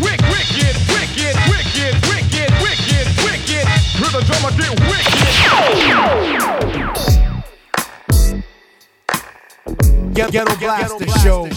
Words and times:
wick, 0.00 0.20
wick, 0.28 0.48
wicked, 0.52 0.76
wicked, 0.88 1.34
wicked, 1.48 1.94
wicked, 2.08 2.50
wicked, 2.62 3.06
wicked. 3.24 3.64
Rhythm 4.00 4.22
drummer 4.24 4.52
get 4.56 4.74
wicked. 4.80 5.18
Ghetto, 10.14 10.30
ghetto 10.30 10.56
blaster 10.58 11.08
show. 11.20 11.48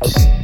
The 0.00 0.43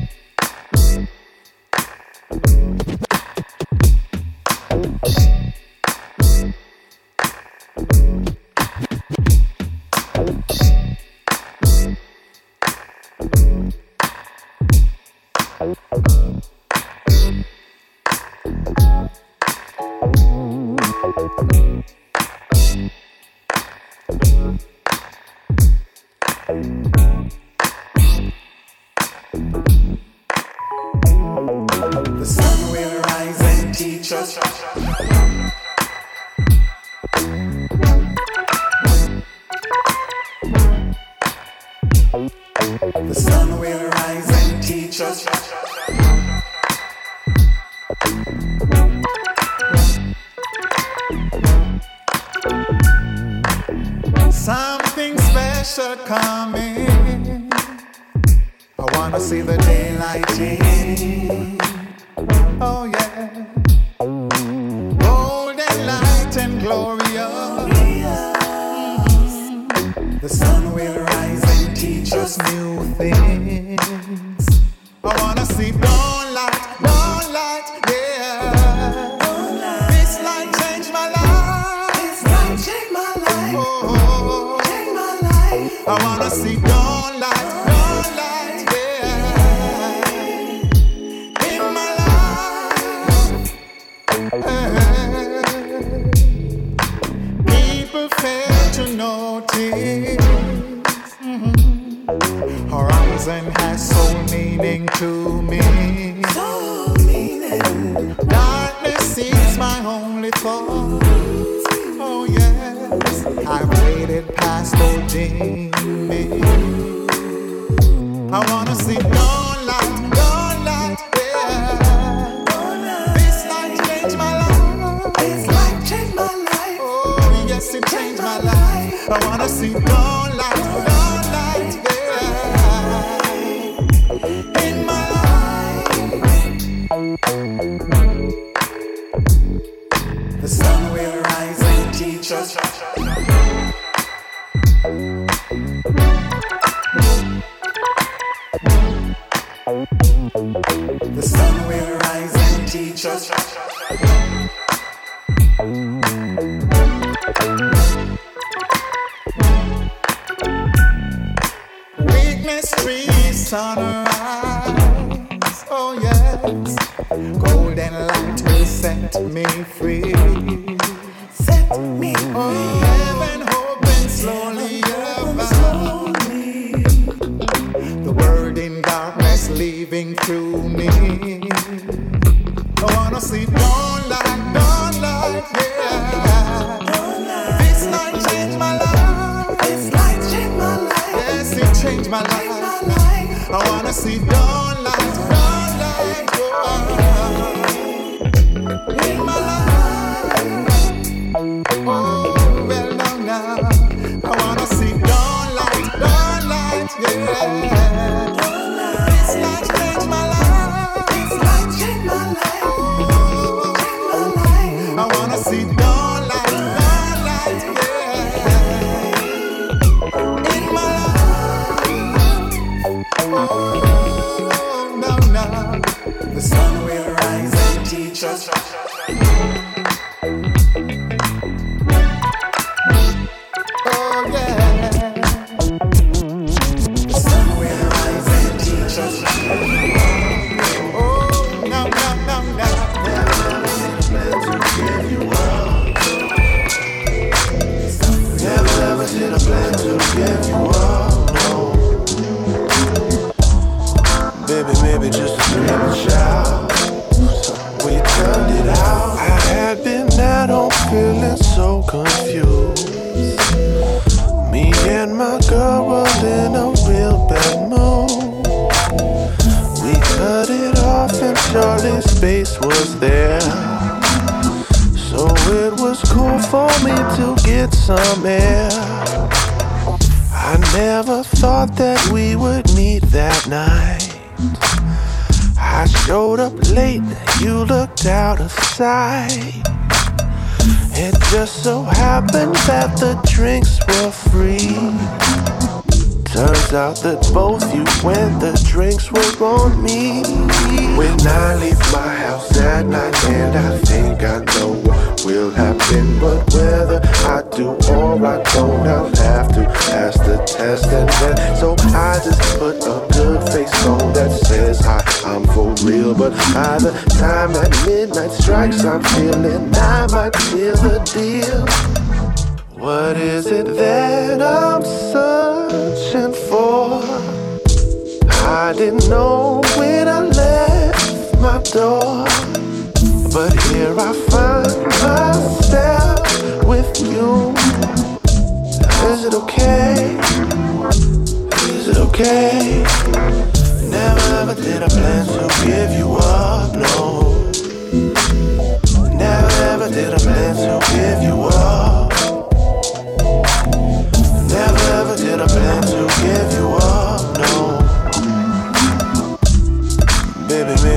midnight 318.10 318.32
strikes, 318.32 318.84
I'm 318.84 319.02
feeling 319.02 319.69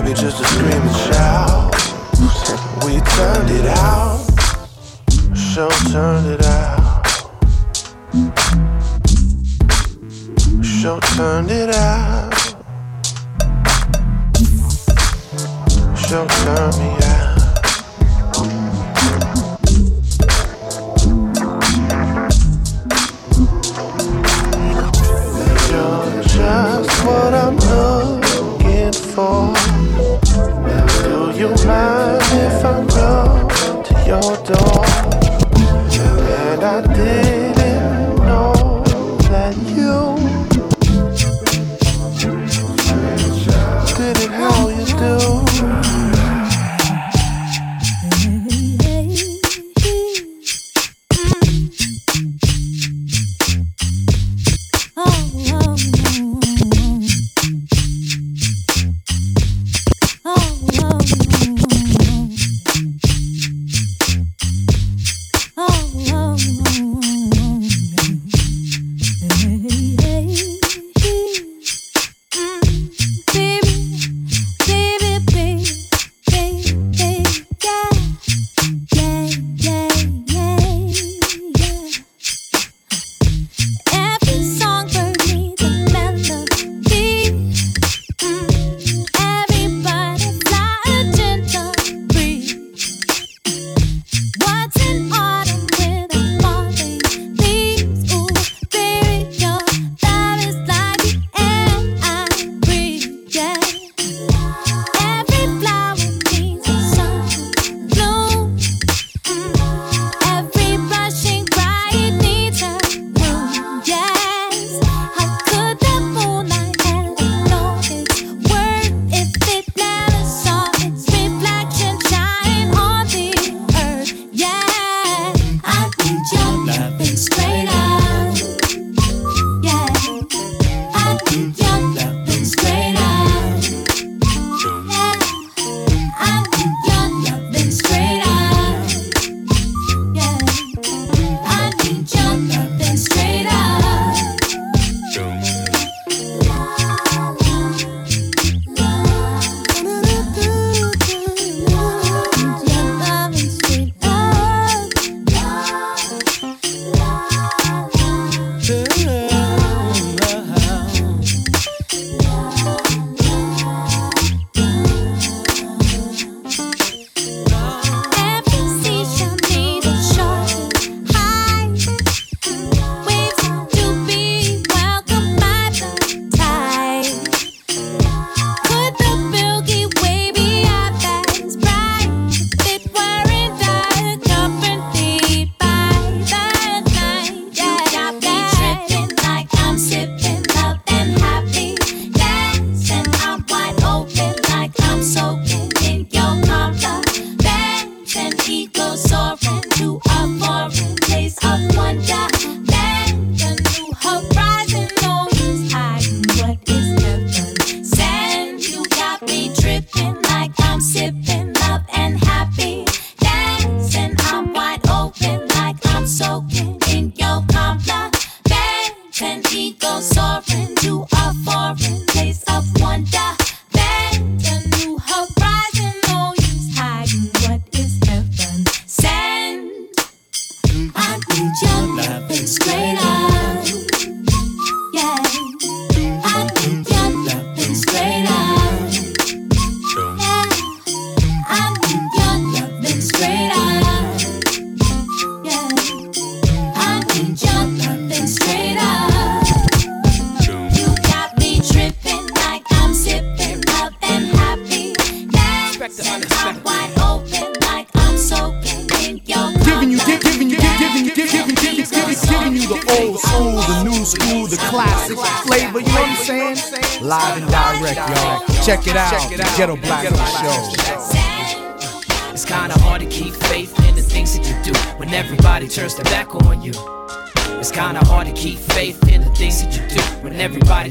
maybe 0.04 0.20
just 0.20 0.42
a 0.42 0.46
scream 0.46 0.82
and. 0.82 1.13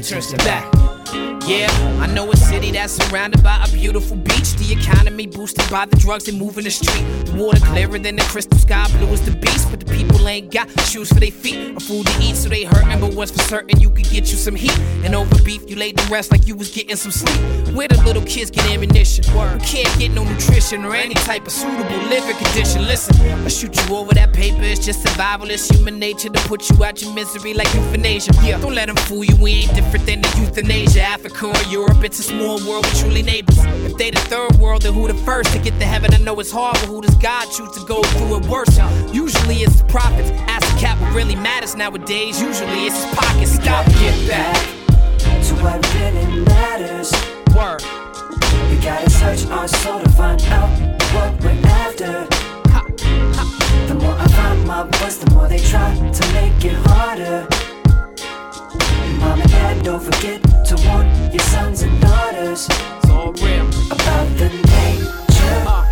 Turns 0.03 0.29
their 0.29 0.37
back. 0.39 0.69
Yeah, 1.47 1.69
I 2.01 2.07
know 2.07 2.29
a 2.31 2.35
city 2.35 2.71
that's 2.71 2.93
surrounded 2.93 3.41
by 3.41 3.63
a 3.63 3.71
beautiful 3.71 4.17
beach. 4.17 4.53
The 4.55 4.73
economy 4.73 5.27
boosted 5.27 5.62
by 5.73 5.85
the 5.87 5.95
drugs 5.95 6.25
they 6.25 6.31
move 6.31 6.55
in 6.59 6.65
the 6.65 6.69
street. 6.69 7.03
The 7.25 7.33
water 7.33 7.59
clearer 7.59 7.97
than 7.97 8.15
the 8.15 8.21
crystal 8.21 8.59
sky, 8.59 8.85
blue 8.99 9.07
as 9.07 9.25
the 9.25 9.31
beast. 9.31 9.71
But 9.71 9.79
the 9.79 9.91
people 9.91 10.27
ain't 10.27 10.53
got 10.53 10.69
shoes 10.81 11.09
for 11.09 11.19
their 11.19 11.31
feet 11.31 11.75
or 11.75 11.79
food 11.79 12.05
to 12.05 12.13
eat, 12.21 12.35
so 12.35 12.47
they 12.47 12.63
hurtin'. 12.63 13.01
But 13.01 13.15
what's 13.15 13.31
for 13.31 13.41
certain, 13.41 13.81
you 13.81 13.89
could 13.89 14.07
get 14.07 14.29
you 14.31 14.37
some 14.37 14.53
heat. 14.53 14.77
And 15.03 15.15
over 15.15 15.35
beef, 15.43 15.67
you 15.67 15.75
laid 15.75 15.97
to 15.97 16.05
rest 16.11 16.31
like 16.31 16.45
you 16.45 16.55
was 16.55 16.69
getting 16.69 16.95
some 16.95 17.11
sleep. 17.11 17.41
Where 17.75 17.87
the 17.87 17.99
little 18.03 18.21
kids 18.21 18.51
get 18.51 18.69
ammunition? 18.69 19.23
You 19.25 19.59
can't 19.65 19.89
get 19.97 20.11
no 20.11 20.23
nutrition 20.23 20.85
or 20.85 20.93
any 20.93 21.15
type 21.15 21.47
of 21.47 21.51
suitable 21.51 21.97
living 22.05 22.37
condition. 22.37 22.85
Listen, 22.85 23.15
I 23.43 23.47
shoot 23.47 23.75
you 23.75 23.95
over 23.95 24.13
that 24.13 24.31
paper, 24.31 24.61
it's 24.61 24.85
just 24.85 25.01
survival. 25.01 25.49
It's 25.49 25.67
human 25.67 25.97
nature 25.97 26.29
to 26.29 26.39
put 26.47 26.69
you 26.69 26.83
out 26.85 27.01
your 27.01 27.11
misery 27.15 27.55
like 27.55 27.73
euthanasia. 27.73 28.31
Yeah, 28.43 28.59
don't 28.59 28.75
let 28.75 28.89
them 28.89 28.95
fool 29.07 29.23
you, 29.23 29.35
we 29.37 29.63
ain't 29.63 29.73
different 29.73 30.05
than 30.05 30.21
the 30.21 30.29
euthanasia. 30.37 31.01
Africa 31.01 31.47
or 31.47 31.63
Europe, 31.71 32.03
it's 32.03 32.19
a 32.19 32.23
small 32.23 32.59
world 32.69 32.85
with 32.85 32.99
truly 32.99 33.23
neighbors. 33.23 33.57
If 33.57 33.97
they 33.97 34.11
the 34.11 34.19
third 34.19 34.55
world, 34.57 34.83
then 34.83 34.93
who 34.93 35.07
the 35.07 35.15
first 35.25 35.51
to 35.53 35.62
get 35.63 35.79
to 35.79 35.85
heaven? 35.85 36.13
I 36.13 36.17
know 36.17 36.39
it's 36.39 36.51
hard, 36.51 36.75
but 36.81 36.89
who 36.89 37.01
does 37.01 37.15
God 37.15 37.45
choose 37.45 37.71
to 37.71 37.85
go 37.85 38.03
through 38.03 38.37
it 38.37 38.45
worse? 38.47 38.77
Usually 39.13 39.63
it's 39.63 39.81
the 39.81 39.87
prophets. 39.87 40.29
Ask 40.47 40.67
the 40.73 40.79
cat 40.79 40.99
what 40.99 41.13
really 41.15 41.35
matters 41.35 41.75
nowadays. 41.75 42.41
Usually 42.41 42.85
it's 42.87 43.01
his 43.01 43.15
pockets. 43.15 43.51
Stop, 43.51 43.85
get 44.03 44.27
back 44.27 44.57
to 45.47 45.53
what 45.63 45.79
really 45.95 46.43
matters. 46.43 47.11
Word. 47.55 47.81
We 48.69 48.77
gotta 48.83 49.09
search 49.09 49.45
our 49.47 49.67
soul 49.67 50.01
to 50.01 50.09
find 50.09 50.41
out 50.43 50.69
what 51.15 51.31
we're 51.41 51.57
after. 51.85 52.27
The 53.87 53.95
more 53.95 54.15
I 54.19 54.27
find 54.27 54.67
my 54.67 54.83
voice, 54.97 55.17
the 55.17 55.31
more 55.31 55.47
they 55.47 55.59
try 55.59 55.95
to 55.95 56.23
make 56.33 56.65
it 56.65 56.75
harder. 56.87 57.47
Mom 59.19 59.39
and 59.39 59.51
dad, 59.51 59.83
don't 59.83 60.03
forget 60.03 60.41
to 60.67 60.75
warn 60.87 61.07
your 61.31 61.45
sons 61.53 61.83
and 61.83 62.01
daughters. 62.01 62.67
It's 62.69 63.09
all 63.09 63.31
real. 63.33 63.67
About 63.91 64.27
the 64.37 64.49
nature 64.49 65.22
uh, 65.53 65.82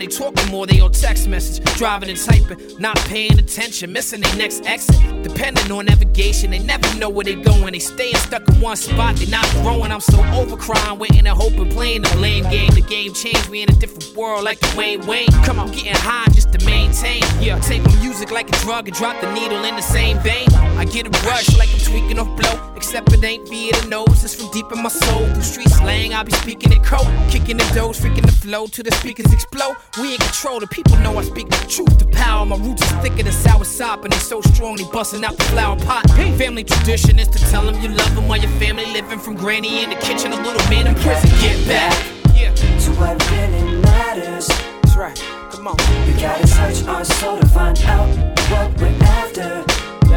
Don't 0.00 0.10
talking 0.10 0.50
more, 0.50 0.66
they 0.66 0.80
on 0.80 0.90
text 0.90 1.28
message. 1.28 1.62
Driving 1.76 2.08
and 2.08 2.18
typing, 2.18 2.58
not 2.78 2.96
paying 3.00 3.38
attention, 3.38 3.92
missing 3.92 4.22
their 4.22 4.34
next 4.36 4.64
exit. 4.64 4.96
Depending 5.22 5.70
on 5.70 5.84
navigation, 5.84 6.50
they 6.50 6.60
never 6.60 6.96
know 6.96 7.10
where 7.10 7.24
they 7.24 7.34
going. 7.34 7.72
They 7.72 7.78
staying 7.78 8.16
stuck 8.16 8.48
in 8.48 8.58
one 8.60 8.76
spot, 8.76 9.16
they 9.16 9.26
not 9.26 9.46
growing. 9.62 9.92
I'm 9.92 10.00
so 10.00 10.24
over 10.32 10.56
crying, 10.56 10.98
waiting 10.98 11.26
and 11.26 11.28
hoping, 11.28 11.68
playing 11.68 12.02
the 12.02 12.16
lame 12.16 12.44
game. 12.44 12.70
The 12.70 12.80
game 12.80 13.12
changed, 13.12 13.48
we 13.48 13.62
in 13.62 13.68
a 13.68 13.74
different 13.74 14.16
world 14.16 14.44
like 14.44 14.60
the 14.60 14.74
Wayne 14.78 15.06
Wayne. 15.06 15.30
Come 15.44 15.58
on, 15.58 15.70
getting 15.72 15.94
high 15.94 16.26
just 16.32 16.52
to 16.52 16.64
maintain. 16.64 17.22
Yeah, 17.38 17.58
take 17.60 17.84
my 17.84 17.94
music 17.96 18.30
like 18.30 18.48
a 18.48 18.58
drug 18.60 18.88
and 18.88 18.96
drop 18.96 19.20
the 19.20 19.30
needle 19.34 19.62
in 19.64 19.76
the 19.76 19.82
same 19.82 20.18
vein. 20.20 20.48
I 20.78 20.86
get 20.86 21.06
a 21.06 21.10
rush 21.28 21.54
like 21.58 21.68
I'm 21.70 21.78
tweaking 21.92 22.18
off 22.18 22.32
blow, 22.40 22.56
except 22.74 23.12
it 23.12 23.22
ain't 23.22 23.46
via 23.48 23.70
the 23.82 23.86
nose, 23.88 24.24
it's 24.24 24.34
from 24.34 24.50
deep 24.50 24.64
in 24.72 24.82
my 24.82 24.88
soul. 24.88 25.26
Through 25.34 25.42
street 25.42 25.68
slang, 25.68 26.14
I 26.14 26.22
be 26.22 26.32
speaking 26.32 26.72
it 26.72 26.82
cold, 26.82 27.06
kicking 27.28 27.58
the 27.58 27.68
doors, 27.74 28.00
freaking 28.00 28.24
the 28.24 28.32
flow 28.32 28.66
till 28.66 28.84
the 28.84 28.92
speakers 28.92 29.30
explode. 29.30 29.76
We 30.00 30.14
in 30.14 30.18
control, 30.18 30.58
the 30.58 30.66
people 30.66 30.96
know 31.04 31.18
I 31.18 31.22
speak 31.22 31.50
the 31.50 31.66
truth. 31.68 31.98
The 31.98 32.06
power, 32.06 32.46
my 32.46 32.56
roots 32.56 32.82
is 32.82 32.92
thicker 33.02 33.22
than 33.22 33.32
sour 33.32 33.64
sop, 33.64 34.04
and 34.04 34.12
they 34.12 34.16
so 34.18 34.40
strong 34.40 34.76
they 34.76 34.84
busting 34.90 35.22
out 35.22 35.36
the 35.36 35.44
flower 35.44 35.76
pot. 35.80 36.08
Family 36.38 36.64
tradition 36.64 37.18
is 37.18 37.28
to 37.28 37.38
tell 37.50 37.64
them 37.66 37.78
you 37.82 37.88
love 37.90 38.14
them 38.14 38.26
while 38.26 38.40
your 38.40 38.52
family 38.52 38.86
living 38.86 39.18
from 39.18 39.34
granny 39.34 39.84
in 39.84 39.90
the 39.90 39.96
kitchen, 39.96 40.32
a 40.32 40.36
little 40.36 40.64
man 40.70 40.86
in 40.86 40.94
prison. 40.94 41.28
Get 41.44 41.58
back, 41.68 41.94
yeah, 42.34 42.54
To 42.54 42.90
what 42.96 43.20
really 43.30 43.80
matters. 43.82 44.48
that's 44.48 44.96
right. 44.96 45.18
Come 45.52 45.68
on, 45.68 45.76
You 46.08 46.14
gotta 46.18 46.46
search 46.46 46.88
our 46.88 47.04
soul 47.04 47.38
to 47.38 47.46
find 47.48 47.78
out 47.82 48.08
what 48.50 48.80
we're 48.80 48.96
after. 49.02 49.71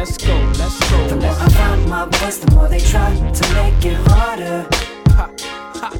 Let's 0.06 0.18
go, 0.18 0.34
let's 0.58 0.90
go. 0.90 1.08
The 1.08 1.16
more 1.16 1.30
I 1.32 1.48
find 1.48 1.88
my 1.88 2.04
voice, 2.18 2.38
the 2.38 2.50
more 2.54 2.68
they 2.68 2.78
try 2.78 3.10
to 3.14 3.54
make 3.54 3.84
it 3.84 3.96
harder. 4.08 4.66
ha, 5.10 5.30
ha. 5.74 5.90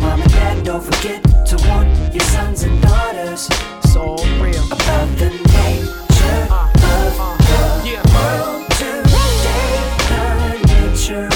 Mom 0.00 0.22
and 0.22 0.30
dad, 0.30 0.64
don't 0.64 0.82
forget 0.82 1.22
to 1.46 1.56
warn 1.68 1.88
your 2.12 2.24
sons 2.34 2.62
and 2.62 2.80
daughters 2.82 3.48
It's 3.82 3.96
all 3.96 4.22
real. 4.40 4.64
about 4.66 5.08
the 5.18 5.30
nature 5.30 6.46
Uh, 6.50 6.70
of 6.92 7.20
uh, 7.20 7.82
yeah. 7.84 8.02
the 8.02 8.10
world 8.14 8.70
today. 8.78 9.76
The 10.10 10.22
nature 10.68 11.28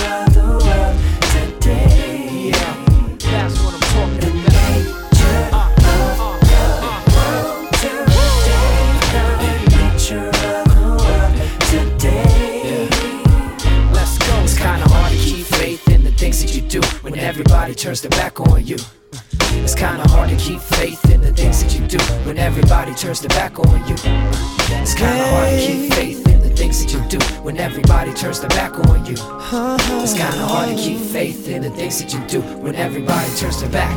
everybody 17.71 17.89
turns 17.89 18.01
their 18.01 18.11
back 18.11 18.41
on 18.41 18.67
you. 18.67 18.77
It's 19.63 19.77
kinda 19.77 20.09
hard 20.09 20.31
to 20.31 20.37
keep 20.37 20.61
faith 20.61 21.05
in 21.09 21.21
the 21.21 21.33
things 21.33 21.63
that 21.63 21.73
you 21.73 21.87
do 21.87 21.99
when 22.27 22.37
everybody 22.37 22.93
turns 22.95 23.21
their 23.21 23.29
back 23.29 23.59
on 23.61 23.79
you. 23.87 23.95
It's 24.83 24.95
kinda 24.95 25.25
hard 25.31 25.51
to 25.51 25.67
keep 25.67 25.93
faith 25.95 26.27
in 26.27 26.41
the 26.41 26.51
things 26.51 26.83
that 26.83 26.93
you 26.93 27.01
do 27.09 27.19
when 27.45 27.59
everybody 27.59 28.13
turns 28.13 28.41
their 28.41 28.49
back 28.51 28.73
on 28.89 29.07
you. 29.07 29.15
It's 30.03 30.15
kinda 30.15 30.47
hard 30.53 30.69
to 30.71 30.75
keep 30.75 30.99
faith 30.99 31.47
in 31.49 31.63
the 31.63 31.71
things 31.71 31.99
that 32.01 32.13
you 32.13 32.21
do 32.27 32.41
when 32.65 32.75
everybody 32.75 33.31
turns 33.37 33.61
their 33.61 33.71
back. 33.71 33.95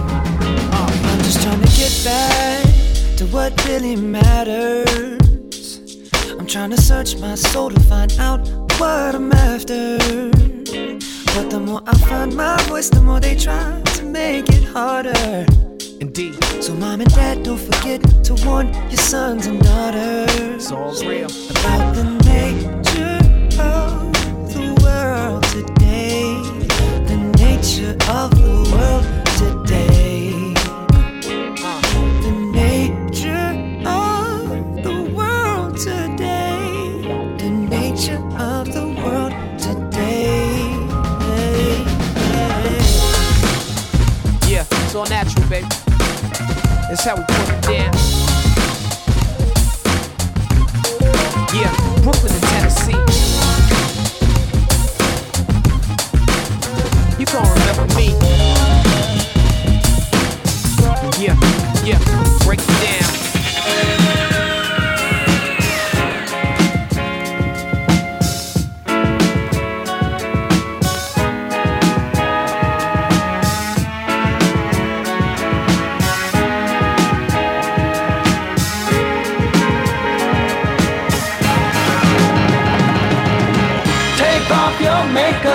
Uh, 0.77 1.09
I'm 1.09 1.19
just 1.23 1.41
trying 1.41 1.61
to 1.61 1.71
get 1.81 1.93
back 2.03 2.63
to 3.17 3.25
what 3.27 3.51
really 3.65 3.95
matters. 3.95 5.79
I'm 6.39 6.45
trying 6.45 6.69
to 6.71 6.81
search 6.81 7.17
my 7.17 7.33
soul 7.33 7.71
to 7.71 7.79
find 7.89 8.11
out 8.19 8.39
what 8.77 9.15
I'm 9.15 9.31
after. 9.31 9.97
But 11.35 11.49
the 11.49 11.59
more 11.59 11.81
I 11.87 11.97
find 11.97 12.35
my 12.35 12.61
voice, 12.63 12.89
the 12.89 13.01
more 13.01 13.19
they 13.19 13.35
try 13.35 13.81
to 13.97 14.03
make 14.05 14.49
it 14.49 14.63
harder. 14.65 15.45
Indeed, 15.99 16.35
So, 16.61 16.73
mom 16.75 17.01
and 17.01 17.09
dad, 17.15 17.43
don't 17.43 17.57
forget 17.59 18.01
to 18.25 18.33
warn 18.45 18.73
your 18.91 18.97
sons 18.97 19.47
and 19.47 19.59
daughters 19.61 20.29
it's 20.55 20.71
all 20.71 20.93
real. 21.09 21.29
about 21.51 21.95
the 21.95 22.03
nature 22.31 23.17
of 23.61 24.13
the 24.53 24.67
world 24.83 25.43
today. 25.55 26.37
The 27.09 27.17
nature 27.43 27.95
of 28.09 28.29
the 28.39 28.53
world 28.71 29.03
That's 46.93 47.05
how 47.05 47.15
we 47.15 47.23
put 47.23 47.49
it 47.49 47.61
down. 47.63 47.93
Yeah, 51.51 51.73
Brooklyn 52.03 52.31
and 52.31 52.43
Tennessee. 52.43 52.91
You 57.17 57.25
gon' 57.25 57.49
remember 57.57 57.95
me. 57.95 58.13
Yeah, 61.17 61.35
yeah, 61.83 61.97
break 62.45 62.59
it 62.59 62.67
down. 62.67 63.02
make 85.13 85.52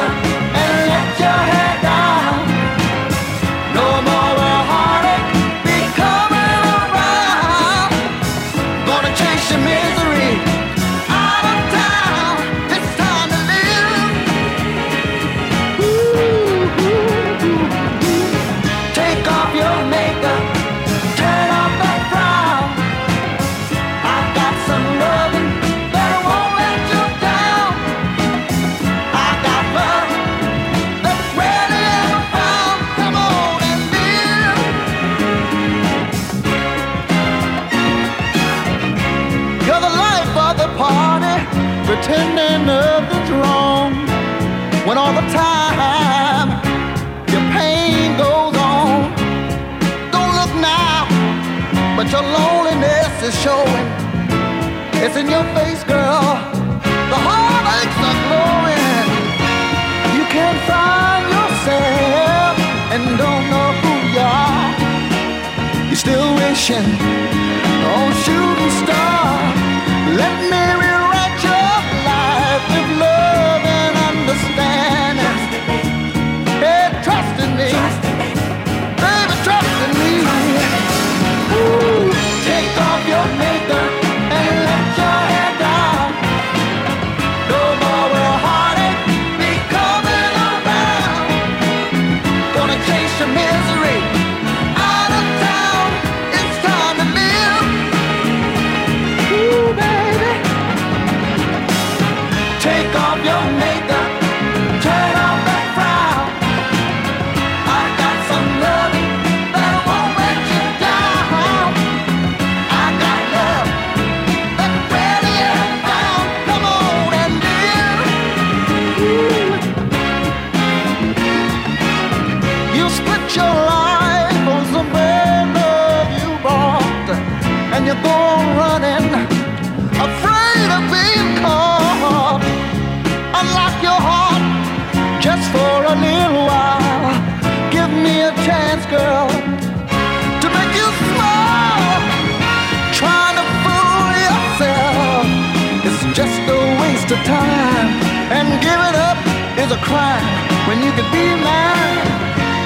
cry 149.82 150.18
when 150.66 150.82
you 150.82 150.90
can 150.92 151.08
be 151.12 151.26
mine 151.48 151.98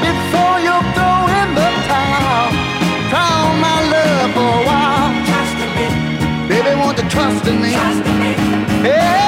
before 0.07 0.57
you're 0.67 0.87
throwing 0.97 1.51
the 1.59 1.69
towel. 1.89 2.49
Try 3.11 3.31
on 3.47 3.57
my 3.61 3.79
love 3.95 4.31
for 4.37 4.51
a 4.61 4.65
while. 4.69 5.11
Trust 5.29 5.59
in 5.65 5.71
me. 5.79 5.89
Baby, 6.49 6.73
won't 6.81 6.99
you 6.99 7.09
trust 7.09 7.47
in 7.47 7.61
me? 7.61 7.73
Trust 7.73 8.07
in 8.07 8.19
me. 8.21 8.33
Hey. 8.89 9.22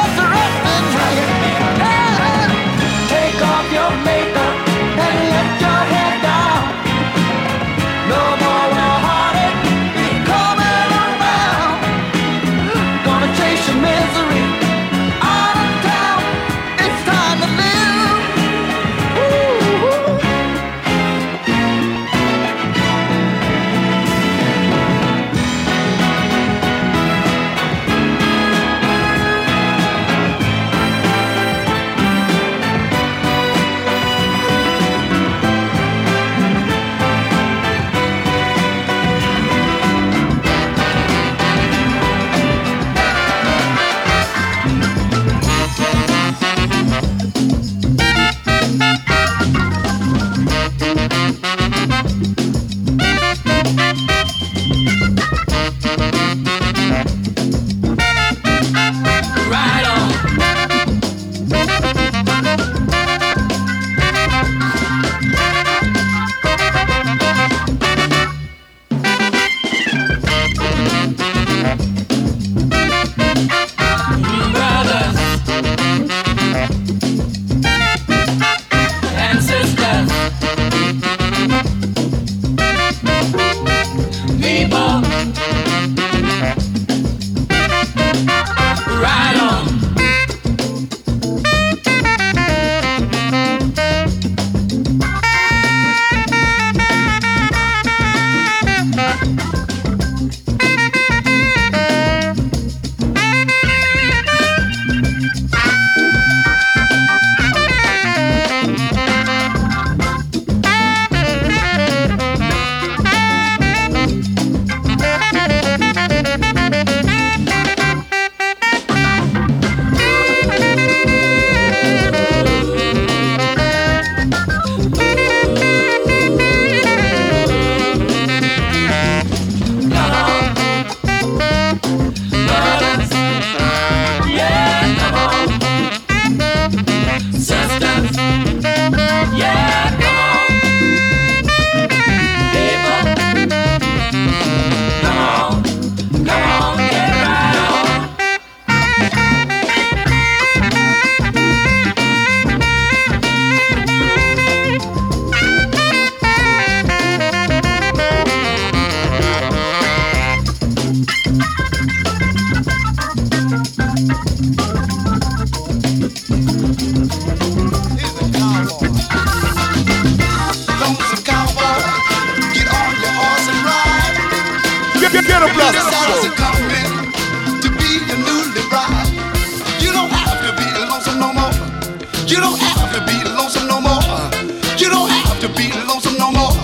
To 185.46 185.54
be 185.54 185.70
lonesome 185.86 186.16
no 186.16 186.32
more. 186.32 186.56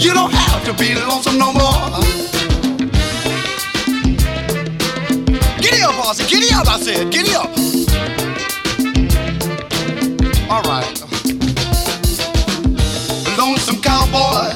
You 0.00 0.12
don't 0.12 0.32
have 0.32 0.64
to 0.64 0.72
be 0.72 0.92
lonesome 0.92 1.38
no 1.38 1.52
more. 1.52 2.02
Giddy 5.62 5.82
up, 5.82 5.94
Horsey. 5.94 6.24
Giddy 6.26 6.52
up, 6.52 6.66
I 6.66 6.80
said. 6.80 7.12
Giddy 7.12 7.34
up. 7.36 7.48
All 10.50 10.62
right. 10.62 10.98
Lonesome 13.38 13.80
cowboy, 13.82 14.50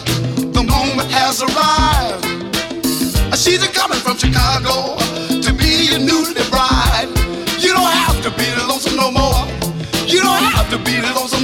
the 0.51 0.65
moment 0.67 1.09
has 1.13 1.41
arrived. 1.43 2.27
She's 3.39 3.65
coming 3.69 4.01
from 4.01 4.17
Chicago 4.17 4.97
to 5.41 5.53
be 5.55 5.87
your 5.91 6.01
newly 6.01 6.35
bride. 6.51 7.07
You 7.63 7.71
don't 7.75 7.95
have 8.07 8.21
to 8.25 8.31
be 8.31 8.47
lonesome 8.67 8.97
no 8.97 9.13
more. 9.13 9.47
You 10.09 10.21
don't 10.21 10.43
have 10.51 10.69
to 10.71 10.79
be 10.79 11.01
lonesome 11.15 11.42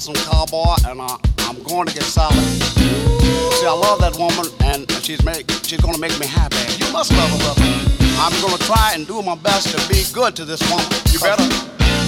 lonesome 0.00 0.32
cowboy, 0.32 0.76
and 0.88 1.00
I, 1.02 1.18
I'm 1.40 1.62
going 1.64 1.86
to 1.86 1.92
get 1.92 2.04
solid. 2.04 2.32
See, 2.32 3.66
I 3.66 3.76
love 3.76 4.00
that 4.00 4.16
woman, 4.16 4.48
and 4.64 4.90
she's 5.04 5.22
make, 5.24 5.44
she's 5.62 5.80
gonna 5.80 5.98
make 5.98 6.18
me 6.18 6.26
happy. 6.26 6.56
You 6.80 6.90
must 6.90 7.12
love 7.12 7.28
her, 7.28 7.36
brother. 7.36 7.68
I'm 8.16 8.32
gonna 8.40 8.56
try 8.64 8.92
and 8.94 9.06
do 9.06 9.20
my 9.20 9.34
best 9.36 9.68
to 9.76 9.78
be 9.92 10.00
good 10.14 10.34
to 10.36 10.46
this 10.46 10.62
woman. 10.72 10.88
You 11.12 11.20
better, 11.20 11.44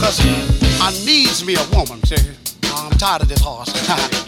cause 0.01 0.17
I 0.81 0.89
needs 1.05 1.45
me 1.45 1.57
a 1.57 1.65
woman. 1.77 2.01
See, 2.09 2.17
I'm 2.73 2.97
tired 2.97 3.23
of 3.23 3.29
this 3.29 3.45
horse. 3.45 3.69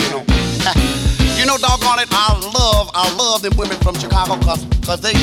you 0.04 0.12
know, 0.12 0.20
you 1.40 1.46
know, 1.48 1.56
doggone 1.56 2.04
it, 2.04 2.08
I 2.12 2.36
love, 2.52 2.90
I 2.92 3.08
love 3.16 3.40
them 3.40 3.56
women 3.56 3.78
from 3.80 3.96
Chicago, 3.96 4.36
cause, 4.44 4.60
cause 4.84 5.00
they. 5.00 5.14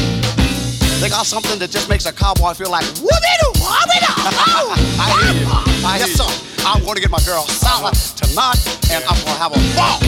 They 1.01 1.09
got 1.09 1.25
something 1.25 1.57
that 1.57 1.71
just 1.71 1.89
makes 1.89 2.05
a 2.05 2.13
cowboy 2.13 2.53
feel 2.53 2.69
like 2.69 2.85
whoopie-doo, 2.85 3.51
whoopie-doo. 3.57 4.13
I 5.01 5.33
hear 5.33 5.41
you. 5.41 5.47
I 5.83 5.97
hear 5.97 6.05
yes, 6.05 6.13
sir. 6.13 6.50
I'm 6.63 6.83
going 6.83 6.95
to 6.95 7.01
get 7.01 7.09
my 7.09 7.21
girl 7.25 7.45
solid 7.47 7.95
tonight, 7.95 8.61
and 8.91 9.03
I'm 9.05 9.17
going 9.25 9.35
to 9.35 9.41
have 9.41 9.51
a 9.51 9.61
ball. 9.75 9.99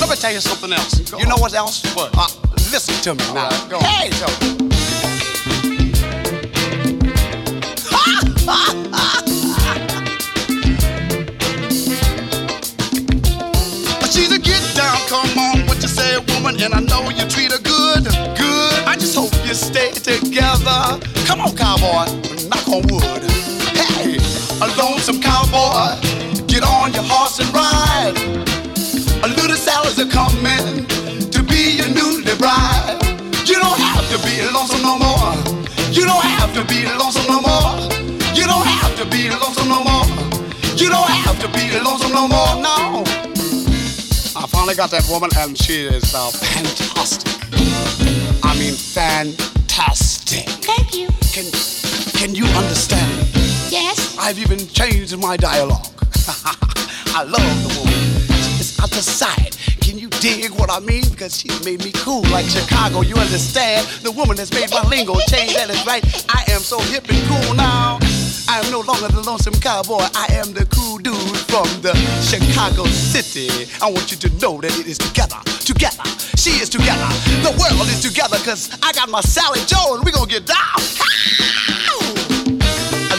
Let 0.00 0.08
me 0.08 0.16
tell 0.16 0.32
you 0.32 0.40
something 0.40 0.72
else. 0.72 1.10
you 1.18 1.26
know 1.26 1.36
what 1.36 1.54
else? 1.54 1.82
What? 1.94 2.10
Uh, 2.16 2.28
listen 2.72 2.94
to 3.02 3.14
me 3.14 3.34
now. 3.34 3.48
Right, 3.68 3.82
hey, 3.82 4.10
so. 4.12 4.26
She's 14.10 14.32
a 14.32 14.38
get 14.38 14.62
down, 14.74 14.96
come 15.06 15.38
on, 15.38 15.66
what 15.66 15.80
you 15.82 15.88
say, 15.88 16.18
woman, 16.34 16.60
and 16.60 16.74
I 16.74 16.80
know 16.80 17.08
you 17.10 17.28
treat 17.28 17.52
her 17.52 17.58
good, 17.58 18.04
good. 18.04 18.84
I 18.84 18.96
just 18.98 19.14
hope 19.14 19.32
you 19.46 19.54
stay 19.54 19.92
together. 19.92 20.98
Come 21.26 21.40
on, 21.40 21.54
cowboy, 21.56 22.06
knock 22.48 22.68
on 22.68 22.82
wood. 22.88 23.27
Hey, 25.08 25.14
a 25.14 25.16
lonesome 25.16 25.22
cowboy, 25.22 26.46
get 26.46 26.62
on 26.64 26.92
your 26.92 27.02
horse 27.04 27.40
and 27.40 27.48
ride. 27.54 28.12
A 29.24 29.28
little 29.28 29.56
sailors 29.56 29.98
are 29.98 30.10
coming 30.10 30.84
to 31.30 31.42
be 31.42 31.78
your 31.78 31.88
newly 31.88 32.36
bride. 32.36 32.98
You 33.46 33.56
don't 33.56 33.80
have 33.80 34.04
to 34.10 34.18
be 34.26 34.42
lonesome 34.52 34.82
no 34.82 34.98
more. 34.98 35.32
You 35.92 36.04
don't 36.04 36.24
have 36.24 36.52
to 36.54 36.64
be 36.64 36.84
lonesome 36.84 37.26
no 37.26 37.40
more. 37.40 37.88
You 38.34 38.44
don't 38.44 38.66
have 38.66 38.94
to 38.96 39.06
be 39.06 39.30
lonesome 39.30 39.68
no 39.68 39.82
more. 39.82 40.04
You 40.76 40.88
don't 40.90 41.08
have 41.08 41.40
to 41.40 41.48
be 41.56 41.80
lonesome 41.80 42.12
no 42.12 42.28
more. 42.28 42.60
No. 42.60 43.02
I 44.36 44.46
finally 44.46 44.74
got 44.74 44.90
that 44.90 45.08
woman, 45.08 45.30
and 45.38 45.56
she 45.56 45.86
is 45.86 46.14
uh, 46.14 46.30
fantastic. 46.30 47.32
I 48.44 48.54
mean, 48.58 48.74
fantastic. 48.74 50.48
Thank 50.60 50.94
you. 50.94 51.08
Can 51.32 51.50
can 52.12 52.34
you 52.34 52.44
understand 52.56 53.16
me? 53.16 53.28
Yes. 53.32 53.37
I've 54.28 54.38
even 54.40 54.58
changed 54.68 55.16
my 55.16 55.38
dialogue. 55.38 55.88
I 57.16 57.24
love 57.24 57.48
the 57.64 57.72
woman. 57.80 57.96
She's 58.60 58.78
out 58.78 58.90
the 58.90 59.00
side. 59.00 59.56
Can 59.80 59.98
you 59.98 60.10
dig 60.20 60.52
what 60.52 60.70
I 60.70 60.80
mean? 60.80 61.08
Because 61.08 61.40
she 61.40 61.48
made 61.64 61.82
me 61.82 61.92
cool 62.04 62.20
like 62.28 62.44
Chicago. 62.44 63.00
You 63.00 63.16
understand? 63.16 63.88
The 64.04 64.10
woman 64.10 64.36
that's 64.36 64.52
made 64.52 64.68
my 64.70 64.86
lingo 64.86 65.14
change. 65.32 65.54
That 65.56 65.70
is 65.70 65.80
right. 65.86 66.04
I 66.28 66.44
am 66.52 66.60
so 66.60 66.78
hip 66.92 67.08
and 67.08 67.24
cool 67.24 67.54
now. 67.54 67.96
I 68.52 68.60
am 68.60 68.70
no 68.70 68.80
longer 68.80 69.08
the 69.08 69.22
lonesome 69.24 69.56
cowboy. 69.64 70.04
I 70.12 70.28
am 70.36 70.52
the 70.52 70.68
cool 70.76 70.98
dude 70.98 71.16
from 71.48 71.64
the 71.80 71.96
Chicago 72.20 72.84
city. 72.84 73.48
I 73.80 73.90
want 73.90 74.12
you 74.12 74.18
to 74.28 74.30
know 74.44 74.60
that 74.60 74.76
it 74.78 74.86
is 74.86 74.98
together, 74.98 75.40
together. 75.64 76.04
She 76.36 76.60
is 76.60 76.68
together. 76.68 77.08
The 77.40 77.56
world 77.56 77.88
is 77.88 78.04
together 78.04 78.36
because 78.36 78.76
I 78.82 78.92
got 78.92 79.08
my 79.08 79.22
Sally 79.22 79.64
Joe 79.64 79.96
and 79.96 80.04
we 80.04 80.12
to 80.12 80.26
get 80.28 80.44
down. 80.44 80.84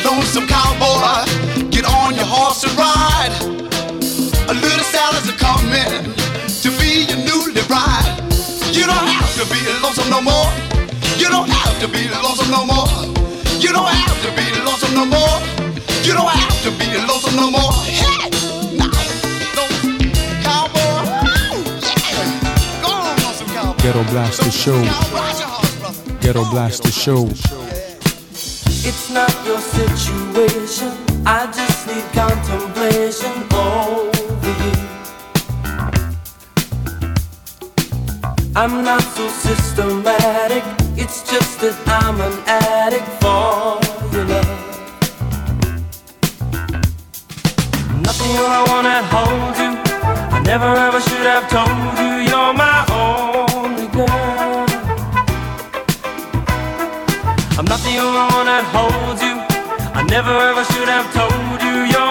Lonesome 0.10 0.48
cowboy, 0.48 1.70
get 1.70 1.86
on 1.86 2.16
your 2.16 2.26
horse 2.26 2.64
and 2.64 2.74
ride. 2.74 3.30
A 4.50 4.54
little 4.58 4.84
Sally's 4.90 5.30
a 5.30 5.34
coming 5.38 5.86
to 6.66 6.70
be 6.82 7.06
your 7.06 7.22
newly 7.30 7.62
bride. 7.70 8.18
You 8.74 8.90
don't 8.90 9.06
have 9.06 9.30
to 9.38 9.46
be 9.54 9.62
lonesome 9.86 10.10
no 10.10 10.20
more. 10.20 10.50
You 11.22 11.30
don't 11.30 11.48
have 11.48 11.78
to 11.82 11.88
be 11.88 12.10
lonesome 12.10 12.50
no 12.50 12.66
more. 12.66 12.90
You 13.62 13.70
don't 13.70 13.86
have 13.86 14.18
to 14.26 14.30
be 14.34 14.50
lonesome 14.66 14.96
no 14.98 15.06
more. 15.06 15.38
You 16.02 16.14
don't 16.18 16.26
have 16.26 16.58
to 16.66 16.72
be 16.74 16.90
lonesome 17.06 17.36
no 17.38 17.52
more. 17.52 17.72
Hey, 17.86 18.34
now, 18.82 18.90
lonesome 19.54 20.10
cowboy. 20.42 21.06
Yeah. 21.86 22.82
Go 22.82 22.90
on. 22.90 23.78
Ghetto 23.78 24.04
Blaster 24.10 24.50
Show. 24.50 24.74
Ride 24.74 25.38
your 25.38 25.48
horse, 25.54 25.76
brother. 25.78 26.18
Ghetto 26.20 26.50
Blaster 26.50 26.92
Show. 26.92 27.30
It's 28.82 29.10
not 29.10 29.34
your 29.46 29.60
situation. 29.60 30.92
I 31.26 31.52
just 31.52 31.86
need 31.86 32.06
contemplation 32.14 33.44
over 33.54 34.54
you. 34.64 34.76
I'm 38.56 38.84
not 38.84 39.02
so 39.02 39.28
systematic. 39.28 40.64
It's 40.98 41.30
just 41.30 41.60
that 41.60 41.76
I'm 41.88 42.22
an 42.22 42.36
addict 42.48 43.10
for 43.22 43.80
your 44.16 44.26
love. 44.26 44.60
Nothing 48.02 48.32
I 48.38 48.64
wanna 48.70 49.04
hold 49.12 49.58
you. 49.58 49.72
I 50.36 50.40
never 50.42 50.74
ever 50.88 51.02
should 51.02 51.28
have 51.34 51.50
told 51.50 52.00
you 52.00 52.32
you're 52.32 52.54
my 52.54 52.89
that 58.60 58.68
holds 58.76 59.22
you. 59.24 59.36
I 59.96 60.04
never 60.04 60.36
ever 60.50 60.64
should 60.72 60.90
have 60.90 61.08
told 61.16 61.60
you 61.64 61.76
you're 61.92 62.09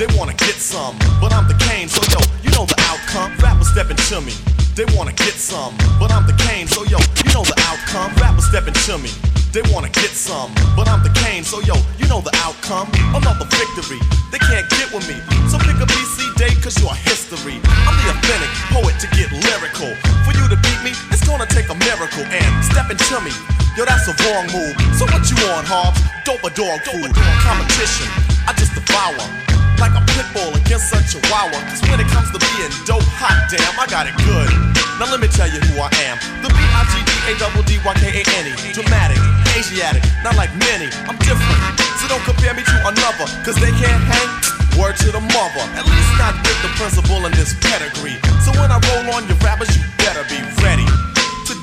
they 0.00 0.08
wanna 0.16 0.32
get 0.32 0.56
some, 0.56 0.96
but 1.20 1.28
I'm 1.28 1.44
the 1.44 1.52
cane, 1.68 1.84
so 1.84 2.00
yo, 2.08 2.24
you 2.40 2.48
know 2.56 2.64
the 2.64 2.78
outcome. 2.88 3.36
Rappers 3.36 3.68
stepping 3.68 4.00
to 4.08 4.24
me, 4.24 4.32
they 4.72 4.88
wanna 4.96 5.12
get 5.12 5.36
some, 5.36 5.76
but 6.00 6.08
I'm 6.08 6.24
the 6.24 6.32
cane, 6.40 6.64
so 6.64 6.88
yo, 6.88 6.96
you 7.20 7.28
know 7.36 7.44
the 7.44 7.52
outcome. 7.68 8.08
Rappers 8.16 8.48
stepping 8.48 8.72
to 8.72 8.96
me, 8.96 9.12
they 9.52 9.60
wanna 9.68 9.92
get 9.92 10.16
some, 10.16 10.56
but 10.72 10.88
I'm 10.88 11.04
the 11.04 11.12
cane, 11.20 11.44
so 11.44 11.60
yo, 11.68 11.76
you 12.00 12.08
know 12.08 12.24
the 12.24 12.32
outcome. 12.40 12.88
Another 13.12 13.44
victory, 13.44 14.00
they 14.32 14.40
can't 14.40 14.64
get 14.72 14.88
with 14.88 15.04
me, 15.04 15.20
so 15.52 15.60
pick 15.60 15.76
a 15.76 15.84
BC 15.84 16.32
date, 16.40 16.56
cause 16.64 16.80
you're 16.80 16.96
history. 17.04 17.60
I'm 17.84 17.92
the 18.00 18.08
authentic 18.16 18.48
poet 18.72 18.96
to 19.04 19.06
get 19.12 19.28
lyrical. 19.28 19.92
For 20.24 20.32
you 20.32 20.48
to 20.48 20.56
beat 20.64 20.80
me, 20.80 20.96
it's 21.12 21.28
gonna 21.28 21.44
take 21.44 21.68
a 21.68 21.76
miracle, 21.76 22.24
and 22.24 22.48
stepping 22.64 22.96
to 22.96 23.20
me, 23.20 23.36
yo, 23.76 23.84
that's 23.84 24.08
a 24.08 24.16
wrong 24.24 24.48
move. 24.48 24.72
So 24.96 25.04
what 25.12 25.28
you 25.28 25.36
on, 25.52 25.68
Hobbs? 25.68 26.00
Dope 26.24 26.40
or 26.40 26.52
dog 26.56 26.80
food? 26.88 27.12
Competition, 27.44 28.08
I 28.48 28.56
just 28.56 28.72
devour. 28.72 29.49
Like 29.80 29.96
a 29.96 30.04
pit 30.12 30.28
bull 30.36 30.52
against 30.52 30.92
a 30.92 31.00
chihuahua. 31.00 31.56
Cause 31.72 31.80
when 31.88 32.04
it 32.04 32.08
comes 32.12 32.28
to 32.30 32.38
being 32.52 32.68
dope, 32.84 33.00
hot 33.16 33.48
damn, 33.48 33.72
I 33.80 33.88
got 33.88 34.04
it 34.04 34.12
good. 34.28 34.52
Now 35.00 35.08
let 35.08 35.24
me 35.24 35.28
tell 35.32 35.48
you 35.48 35.56
who 35.72 35.80
I 35.80 35.88
am. 36.04 36.20
The 36.44 36.52
B-I-G-D-A-D-D-Y-K-A-N-E. 36.52 38.52
Dramatic, 38.76 39.16
Asiatic, 39.56 40.04
not 40.20 40.36
like 40.36 40.52
many. 40.60 40.92
I'm 41.08 41.16
different. 41.24 41.80
So 41.96 42.12
don't 42.12 42.20
compare 42.28 42.52
me 42.52 42.60
to 42.60 42.76
another. 42.84 43.24
Cause 43.40 43.56
they 43.56 43.72
can't 43.72 44.04
hang. 44.04 44.28
Word 44.76 45.00
to 45.00 45.08
the 45.10 45.24
mother. 45.32 45.64
At 45.74 45.88
least 45.88 46.12
not 46.20 46.36
with 46.44 46.60
the 46.60 46.68
principal 46.76 47.24
in 47.24 47.32
this 47.32 47.56
pedigree. 47.64 48.20
So 48.44 48.52
when 48.60 48.68
I 48.68 48.76
roll 48.92 49.16
on 49.16 49.24
your 49.26 49.40
rappers, 49.40 49.72
you 49.72 49.80
better 49.96 50.28
be 50.28 50.44
ready 50.60 50.84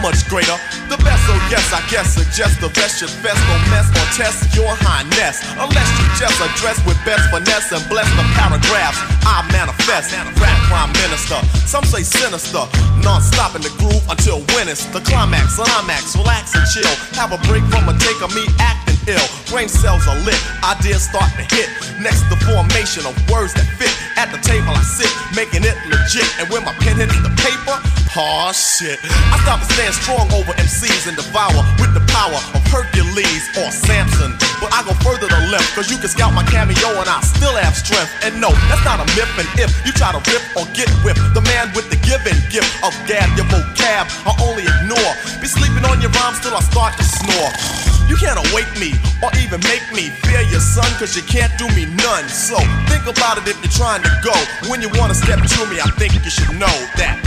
Much 0.00 0.24
greater. 0.32 0.56
The 0.88 0.96
best, 1.04 1.28
so 1.28 1.36
yes, 1.52 1.68
I 1.76 1.84
guess 1.92 2.16
suggest 2.16 2.56
the 2.64 2.72
best 2.72 2.98
should 2.98 3.12
best 3.20 3.36
don't 3.44 3.66
mess 3.68 3.84
or 3.92 4.06
test 4.16 4.48
your 4.56 4.72
highness. 4.80 5.44
Unless 5.60 5.90
you 6.00 6.06
just 6.16 6.40
address 6.40 6.80
with 6.88 6.96
best 7.04 7.28
finesse 7.28 7.68
and 7.68 7.84
bless 7.92 8.08
the 8.16 8.24
paragraphs 8.32 8.96
I 9.28 9.44
manifest. 9.52 10.16
Rap 10.40 10.56
prime 10.72 10.92
minister, 11.04 11.36
some 11.68 11.84
say 11.84 12.02
sinister. 12.02 12.64
Non-stop 13.04 13.54
in 13.54 13.62
the 13.62 13.72
groove 13.76 14.00
until 14.08 14.40
when 14.56 14.72
it's 14.72 14.88
the 14.88 15.04
climax. 15.04 15.60
Climax, 15.60 16.16
relax 16.16 16.56
and 16.56 16.64
chill. 16.72 16.94
Have 17.20 17.36
a 17.36 17.40
break 17.44 17.62
from 17.68 17.92
a 17.92 17.94
take 18.00 18.24
of 18.24 18.32
me 18.32 18.48
acting 18.56 18.89
ill. 19.06 19.26
Brain 19.48 19.68
cells 19.68 20.06
are 20.08 20.18
lit, 20.26 20.38
ideas 20.64 21.08
start 21.08 21.30
to 21.38 21.44
hit. 21.54 21.68
Next, 22.00 22.24
the 22.32 22.38
formation 22.48 23.04
of 23.04 23.14
words 23.28 23.52
that 23.54 23.68
fit. 23.76 23.92
At 24.16 24.32
the 24.32 24.40
table 24.40 24.72
I 24.72 24.84
sit, 24.84 25.08
making 25.36 25.64
it 25.64 25.76
legit. 25.88 26.28
And 26.40 26.48
when 26.52 26.64
my 26.64 26.72
pen 26.80 26.96
hits 26.96 27.16
the 27.20 27.32
paper, 27.40 27.76
oh 28.16 28.52
shit. 28.52 29.00
I 29.04 29.36
stop 29.44 29.60
and 29.60 29.70
stand 29.72 29.94
strong 29.96 30.26
over 30.32 30.52
MCs 30.56 31.08
and 31.08 31.16
devour 31.16 31.60
with 31.80 31.92
the 31.96 32.04
power 32.12 32.40
of 32.56 32.60
Hercules 32.68 33.44
or 33.56 33.68
Samson. 33.72 34.36
But 34.60 34.72
I 34.76 34.84
go 34.84 34.92
further 35.00 35.28
to 35.28 35.40
left, 35.48 35.72
cause 35.72 35.88
you 35.88 35.96
can 35.96 36.08
scout 36.08 36.32
my 36.36 36.44
cameo 36.48 37.00
and 37.00 37.08
I 37.08 37.20
still 37.24 37.56
have 37.56 37.76
strength. 37.76 38.12
And 38.24 38.40
no, 38.40 38.52
that's 38.68 38.84
not 38.84 39.00
a 39.00 39.06
myth. 39.16 39.32
And 39.40 39.48
if 39.56 39.72
you 39.84 39.92
try 39.92 40.12
to 40.12 40.20
rip 40.28 40.44
or 40.56 40.68
get 40.76 40.88
whipped, 41.00 41.20
the 41.32 41.44
man 41.48 41.72
with 41.72 41.88
the 41.88 42.00
given 42.04 42.36
gift 42.52 42.68
of 42.84 42.92
gab, 43.08 43.28
your 43.36 43.48
vocab, 43.48 44.08
I 44.28 44.32
only 44.44 44.68
ignore. 44.68 45.12
Be 45.40 45.48
sleeping 45.48 45.84
on 45.88 46.00
your 46.00 46.12
rhymes 46.16 46.40
till 46.40 46.52
I 46.52 46.60
start 46.60 46.96
to 46.96 47.04
snore. 47.04 47.99
You 48.10 48.16
can't 48.16 48.42
awake 48.50 48.74
me 48.80 48.90
or 49.22 49.30
even 49.38 49.60
make 49.70 49.86
me 49.94 50.10
fear 50.26 50.42
your 50.50 50.58
son, 50.58 50.90
cause 50.98 51.14
you 51.14 51.22
can't 51.22 51.56
do 51.56 51.68
me 51.78 51.86
none. 51.86 52.28
So 52.28 52.58
think 52.90 53.06
about 53.06 53.38
it 53.38 53.46
if 53.46 53.54
you're 53.62 53.70
trying 53.70 54.02
to 54.02 54.10
go. 54.24 54.34
When 54.68 54.82
you 54.82 54.90
wanna 54.98 55.14
step 55.14 55.38
to 55.38 55.66
me, 55.70 55.78
I 55.78 55.88
think 55.94 56.14
you 56.14 56.30
should 56.30 56.50
know 56.58 56.74
that. 56.98 57.22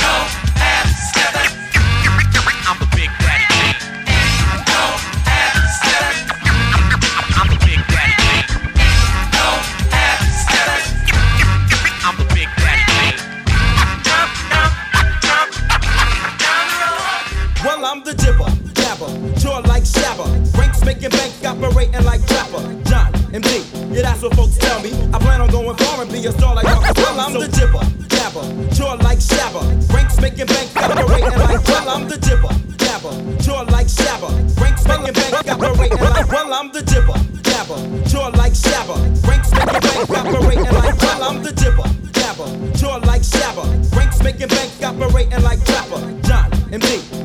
No 0.00 0.14
half. 0.58 1.63
Making 20.94 21.10
bank, 21.10 21.32
operating 21.44 22.04
like 22.04 22.24
trapper. 22.26 22.62
John, 22.84 23.12
MD, 23.32 23.94
yeah, 23.94 24.02
that's 24.02 24.22
what 24.22 24.34
folks 24.34 24.56
tell 24.58 24.80
me. 24.82 24.92
I 25.12 25.18
plan 25.18 25.40
on 25.40 25.50
going 25.50 25.76
far 25.76 26.02
and 26.02 26.10
be 26.10 26.24
a 26.26 26.32
star 26.32 26.54
like 26.54 26.64
Marcus 26.64 26.96
Well, 26.96 27.20
I'm 27.20 27.32
the 27.32 27.48
jibber, 27.48 27.82
jabber, 28.08 28.44
jaw 28.74 28.94
like 29.02 29.18
shabber. 29.18 29.64
Ranks 29.92 30.20
making 30.20 30.46
bank, 30.46 30.70
operating 30.76 31.38
like 31.38 31.64
Well, 31.66 31.88
I'm 31.88 32.08
the 32.08 32.18
jibber, 32.18 32.52
jabber, 32.78 33.12
jaw 33.42 33.60
like 33.70 33.86
shabber. 33.86 34.30
Ranks 34.60 34.86
making 34.86 35.14
bank, 35.14 35.48
operating 35.48 35.98
like 35.98 36.28
Well, 36.28 36.54
I'm 36.54 36.72
the 36.72 36.82
jibber, 36.82 37.18
jabber, 37.42 37.78
jaw 38.08 38.28
like 38.38 38.52
shabber. 38.52 38.98
Ranks 39.28 39.50
making 39.52 39.80
bank, 39.80 40.10
operating 40.10 40.74
like 40.74 40.98
Well, 41.00 41.22
I'm 41.24 41.42
the 41.42 41.52
jibber, 41.52 41.88
jabber, 42.12 42.48
jaw 42.78 42.96
like 43.06 43.22
shabber. 43.22 43.96
Ranks 43.96 44.22
making 44.22 44.48
bank, 44.48 44.70
operating 44.82 45.42
like 45.42 45.64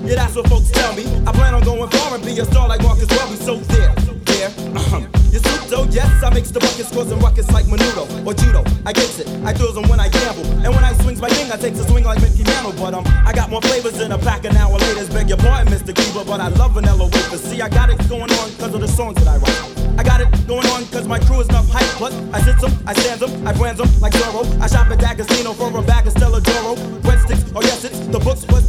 yeah, 0.10 0.16
that's 0.16 0.36
what 0.36 0.48
folks 0.50 0.72
tell 0.72 0.94
me. 0.96 1.06
I 1.28 1.32
plan 1.32 1.54
on 1.54 1.62
going 1.62 1.90
far 1.92 2.16
and 2.16 2.26
be 2.26 2.34
a 2.40 2.46
star 2.46 2.68
like 2.68 2.82
Marcus 2.82 3.08
Welby. 3.10 3.38
So 3.38 3.58
there, 3.70 3.94
there, 4.26 4.50
uh-huh. 4.74 5.06
You 5.30 5.38
suit 5.38 5.70
though, 5.70 5.86
yes, 5.86 6.10
I 6.24 6.34
mix 6.34 6.50
the 6.50 6.60
buckets 6.60 6.90
causing 6.90 7.20
ruckus 7.20 7.50
like 7.52 7.66
Menudo 7.66 8.10
or 8.26 8.34
Judo. 8.34 8.66
I 8.86 8.94
gets 8.94 9.20
it, 9.20 9.30
I 9.46 9.54
throws 9.54 9.76
them 9.76 9.88
when 9.88 10.00
I 10.00 10.10
gamble. 10.10 10.46
And 10.66 10.74
when 10.74 10.84
I 10.84 10.94
swings 11.06 11.22
my 11.22 11.30
king, 11.30 11.52
I 11.52 11.58
takes 11.58 11.78
a 11.78 11.86
swing 11.86 12.06
like 12.06 12.20
Mickey 12.22 12.44
Mantle. 12.44 12.74
But 12.74 12.96
um, 12.96 13.06
I 13.06 13.32
got 13.34 13.52
more 13.52 13.62
flavors 13.62 14.00
than 14.00 14.12
a 14.12 14.18
pack 14.18 14.46
of 14.46 14.54
Now 14.54 14.74
and 14.74 14.82
Laters. 14.82 15.14
Beg 15.14 15.30
your 15.30 15.38
pardon, 15.38 15.72
Mr. 15.72 15.94
Keeper, 15.94 16.26
but 16.26 16.42
I 16.42 16.48
love 16.58 16.74
vanilla 16.74 17.06
wafers. 17.06 17.42
See, 17.42 17.62
I 17.62 17.70
got 17.70 17.92
it 17.92 18.00
going 18.10 18.32
on 18.34 18.50
because 18.50 18.74
of 18.74 18.82
the 18.82 18.88
songs 18.88 19.16
that 19.22 19.28
I 19.28 19.38
write. 19.38 19.80
I 20.00 20.04
got 20.04 20.22
it 20.22 20.30
going 20.48 20.66
on 20.68 20.86
cause 20.88 21.08
my 21.08 21.20
crew 21.20 21.42
is 21.42 21.50
enough 21.50 21.70
hype. 21.70 21.86
Plus, 22.02 22.16
I 22.34 22.42
sit 22.42 22.58
them, 22.58 22.72
I 22.88 22.94
stand 22.94 23.20
them, 23.22 23.46
I 23.46 23.54
brands 23.54 23.80
them 23.80 23.90
like 24.02 24.14
Zorro. 24.14 24.42
I 24.60 24.66
shop 24.66 24.88
at 24.90 25.00
D'Agostino 25.00 25.54
for 25.54 25.70
a 25.78 25.84
bag 25.84 26.08
of 26.08 26.14
Stella 26.14 26.42
D'oro. 26.42 26.76
Breadsticks, 27.06 27.52
oh 27.54 27.62
yes, 27.62 27.84
it's 27.84 28.00
the 28.08 28.18
books 28.20 28.46
plus 28.46 28.69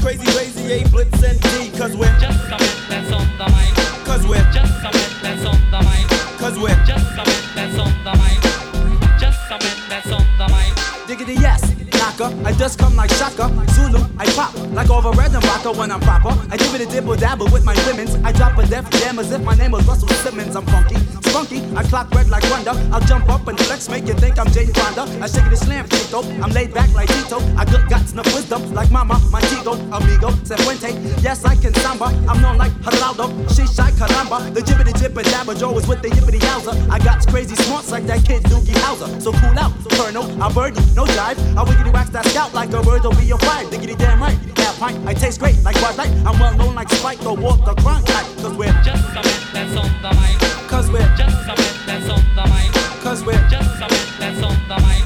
Crazy, 0.00 0.24
Crazy, 0.32 0.72
A, 0.72 0.88
Blitz, 0.88 1.22
and 1.22 1.40
D. 1.40 1.70
Cause 1.78 1.96
we're 1.96 2.18
just 2.18 2.46
a 2.48 2.56
bit 2.56 2.76
that's 2.88 3.12
on 3.12 3.26
the 3.38 3.46
mic. 3.52 3.74
Cause 4.06 4.26
we're 4.26 4.50
just 4.52 4.84
a 4.84 4.90
bit 4.90 5.12
that's 5.22 5.44
on 5.44 5.60
the 5.70 5.80
mic. 5.80 6.08
Cause 6.38 6.58
we're 6.58 6.84
just 6.84 7.12
a 7.12 7.24
bit 7.24 7.44
that's 7.54 7.78
on 7.78 7.92
the 8.04 8.12
mic. 8.16 9.20
Just 9.20 9.50
a 9.50 9.58
bit 9.58 9.78
that's 9.88 10.10
on 10.10 10.24
the 10.38 10.46
mic. 10.48 11.06
Diggity 11.06 11.34
yes, 11.34 11.70
knocker. 12.00 12.34
I 12.46 12.52
just 12.52 12.78
come 12.78 12.96
like 12.96 13.10
Shaka. 13.10 13.48
Zulu, 13.72 14.00
I 14.18 14.26
pop 14.32 14.54
like 14.72 14.90
over 14.90 15.10
red 15.10 15.34
and 15.34 15.44
rocker 15.44 15.72
when 15.72 15.90
I'm 15.90 16.00
proper. 16.00 16.32
I 16.50 16.56
give 16.56 16.74
it 16.74 16.80
a 16.80 16.86
dibble 16.86 17.16
dabble 17.16 17.48
with 17.50 17.64
my 17.64 17.74
women's. 17.86 18.14
I 18.24 18.32
drop 18.32 18.58
a 18.58 18.66
def 18.66 18.88
jam 18.90 19.18
as 19.18 19.30
if 19.32 19.42
my 19.42 19.54
name 19.54 19.72
was 19.72 19.86
Russell 19.86 20.08
Simmons. 20.24 20.56
I'm 20.56 20.66
funky, 20.66 20.96
spunky. 21.30 21.62
I 21.76 21.82
clock 21.84 22.10
red 22.10 22.28
like 22.28 22.44
Wonder. 22.50 22.74
I'll 22.92 23.06
jump 23.06 23.28
up 23.28 23.46
and 23.46 23.58
flex, 23.60 23.88
make 23.88 24.06
you 24.06 24.14
think 24.14 24.38
I'm 24.38 24.50
Jane 24.50 24.72
Fonda. 24.74 25.02
I 25.22 25.26
shake 25.26 25.46
it 25.46 25.52
a 25.52 25.56
slam 25.56 25.88
Tito. 25.88 26.22
I'm 26.42 26.50
laid 26.50 26.74
back 26.74 26.92
like 26.94 27.08
Tito. 27.08 27.38
I 27.56 27.64
got 27.64 27.88
guts 27.88 28.12
enough 28.12 28.26
wisdom 28.34 28.74
like 28.74 28.90
Mama, 28.90 29.18
My 29.30 29.40
Montego, 29.40 29.74
Amigo, 29.94 30.30
Cefuente. 30.48 30.90
Yes, 31.22 31.44
I 31.44 31.54
can 31.56 31.72
samba. 31.74 32.06
I'm 32.28 32.40
known 32.42 32.58
like 32.58 32.72
Geraldo. 32.82 33.26
She 33.54 33.66
shy 33.66 33.90
caramba. 33.92 34.52
The 34.52 34.60
jibbity 34.60 34.94
jib 35.00 35.16
and 35.16 35.26
dabba 35.28 35.58
Joe 35.58 35.76
is 35.78 35.86
with 35.86 36.02
the 36.02 36.08
yippity 36.08 36.40
yowza. 36.40 36.74
I 36.90 36.98
got 36.98 37.26
crazy 37.28 37.54
smarts 37.54 37.90
like 37.90 38.06
that 38.06 38.24
kid 38.24 38.42
Doogie 38.44 38.78
Howser. 38.82 39.22
So 39.22 39.32
cool 39.32 39.58
out, 39.58 39.72
Colonel. 39.90 40.26
I'll 40.42 40.52
bird 40.52 40.76
you, 40.76 40.82
no 40.94 41.04
jive. 41.04 41.38
I 41.56 41.64
wiggity 41.64 41.92
wax 41.92 42.10
that 42.10 42.26
scout 42.26 42.52
like 42.54 42.72
a 42.72 42.82
bird 42.82 43.02
be 43.02 43.30
a 43.30 43.38
fire. 43.38 43.68
Diggity 43.70 43.94
damn 43.94 44.20
right. 44.20 44.38
Half 44.58 44.78
pint. 44.80 45.06
I 45.06 45.14
taste 45.14 45.38
great 45.40 45.62
like 45.62 45.80
Bud 45.80 45.96
Light. 45.96 46.10
I'm 46.26 46.38
well 46.38 46.56
known 46.56 46.74
like 46.74 46.88
Spike 46.90 47.24
or 47.24 47.36
Walter 47.36 47.74
Cronkite. 47.82 48.28
Cause 48.42 48.56
we're 48.56 48.72
just 48.82 49.04
a 49.16 49.22
bit 49.22 49.40
that's 49.52 49.76
on 49.76 50.02
the 50.02 50.10
mic. 50.20 50.49
Cause 50.80 50.90
we're 50.90 51.14
just 51.14 51.46
a 51.46 51.54
bit 51.56 51.76
that's 51.84 52.08
on 52.08 52.24
the 52.34 52.44
mic. 52.48 52.72
Cause 53.02 53.22
we're 53.22 53.48
just 53.50 53.82
a 53.82 53.86
bit 53.86 54.08
that's 54.18 54.42
on 54.42 54.56
the 54.66 54.80
mic. 54.80 55.04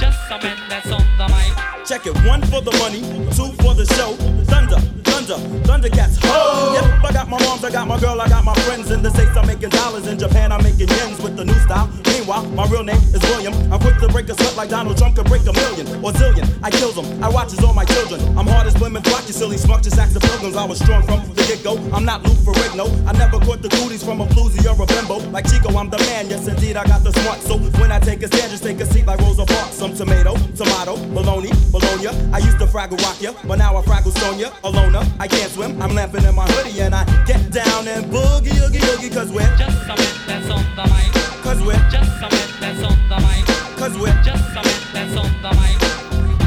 Just 0.00 0.24
a 0.30 0.38
bit 0.40 0.56
that's 0.70 0.90
on 0.90 1.04
the 1.18 1.28
mic. 1.28 1.52
Check 1.84 2.06
it, 2.06 2.16
one 2.24 2.40
for 2.48 2.62
the 2.62 2.72
money, 2.80 3.04
two 3.36 3.52
for 3.60 3.74
the 3.74 3.84
show. 3.92 4.16
Thunder, 4.48 4.80
thunder, 5.04 5.36
Thundercats. 5.68 6.16
Ho! 6.24 6.80
Yep, 6.80 7.04
I 7.04 7.12
got 7.12 7.28
my 7.28 7.38
moms, 7.44 7.62
I 7.62 7.70
got 7.70 7.86
my 7.86 8.00
girl, 8.00 8.18
I 8.22 8.28
got 8.30 8.42
my 8.42 8.54
friends 8.64 8.90
in 8.90 9.02
the 9.02 9.10
States. 9.10 9.36
I'm 9.36 9.46
making 9.46 9.68
dollars 9.68 10.06
in 10.06 10.18
Japan, 10.18 10.50
I'm 10.50 10.62
making 10.62 10.86
yens 10.86 11.22
with 11.22 11.36
the 11.36 11.44
new 11.44 11.60
style. 11.60 11.90
Meanwhile, 12.06 12.46
my 12.56 12.66
real 12.66 12.82
name 12.82 12.96
is 13.12 13.20
William. 13.28 13.52
I'm 13.70 13.78
quick 13.78 13.98
to 13.98 14.08
break 14.08 14.30
a 14.30 14.34
sweat 14.34 14.56
like 14.56 14.70
Donald 14.70 14.96
Trump 14.96 15.16
could 15.16 15.26
break 15.26 15.42
a 15.42 15.52
million 15.52 15.86
or 16.02 16.12
zillion. 16.12 16.48
I 16.62 16.70
kills 16.70 16.94
them, 16.94 17.22
I 17.22 17.28
watches 17.28 17.62
all 17.62 17.74
my 17.74 17.84
children. 17.84 18.20
I'm 18.38 18.46
hard 18.46 18.66
as 18.66 18.72
Plymouth 18.72 19.06
Rock, 19.12 19.26
you 19.26 19.34
silly 19.34 19.58
smart, 19.58 19.82
just 19.82 19.98
ask 19.98 20.14
the 20.14 20.20
pilgrims. 20.20 20.56
I 20.56 20.64
was 20.64 20.78
strong 20.78 21.02
from 21.02 21.20
the 21.34 21.42
get 21.42 21.62
go. 21.62 21.76
I'm 21.92 22.06
not 22.06 22.24
Lou 22.24 22.32
Ferrigno. 22.32 22.88
I 23.06 23.12
never 23.12 23.38
caught 23.44 23.60
the 23.60 23.68
cooties 23.68 24.02
from 24.02 24.22
a 24.22 24.24
or 24.24 24.55
a 24.80 24.86
bimbo. 24.86 25.18
Like 25.30 25.46
Chico, 25.50 25.76
I'm 25.76 25.90
the 25.90 25.98
man, 25.98 26.28
yes 26.28 26.48
indeed, 26.48 26.76
I 26.76 26.84
got 26.84 27.02
the 27.02 27.12
smart. 27.12 27.40
So 27.40 27.58
when 27.80 27.92
I 27.92 27.98
take 27.98 28.22
a 28.22 28.28
stand, 28.28 28.50
just 28.50 28.62
take 28.62 28.80
a 28.80 28.86
seat 28.86 29.06
like 29.06 29.20
Rosa 29.20 29.44
Parks. 29.44 29.74
Some 29.74 29.94
tomato, 29.94 30.36
tomato, 30.56 30.96
bologna, 31.14 31.50
bologna. 31.70 32.08
I 32.32 32.38
used 32.38 32.58
to 32.58 32.66
fraggle 32.66 33.00
rock 33.02 33.20
ya, 33.20 33.32
but 33.46 33.58
now 33.58 33.76
I 33.76 33.82
fraggle 33.82 34.16
stone 34.16 34.38
ya. 34.38 34.50
Alona, 34.64 35.02
I 35.18 35.28
can't 35.28 35.50
swim, 35.50 35.80
I'm 35.82 35.94
lamping 35.94 36.24
in 36.24 36.34
my 36.34 36.46
hoodie 36.46 36.80
and 36.80 36.94
I 36.94 37.04
get 37.24 37.50
down 37.50 37.88
and 37.88 38.06
boogie, 38.06 38.56
oogie, 38.62 38.82
oogie, 38.92 39.10
cause 39.10 39.30
we're 39.32 39.56
just 39.56 39.86
bit 39.86 40.14
that's 40.26 40.50
on 40.50 40.64
the 40.76 40.84
mic. 40.92 41.12
Cause 41.42 41.62
we're 41.62 41.88
just 41.90 42.20
bit 42.20 42.50
that's 42.60 42.82
on 42.82 42.98
the 43.08 43.18
mic. 43.24 43.46
Cause 43.76 43.96
we're 43.98 44.22
just 44.22 44.54
bit 44.54 44.80
that's 44.92 45.16
on 45.16 45.30
the 45.42 45.50
mic. 45.60 45.78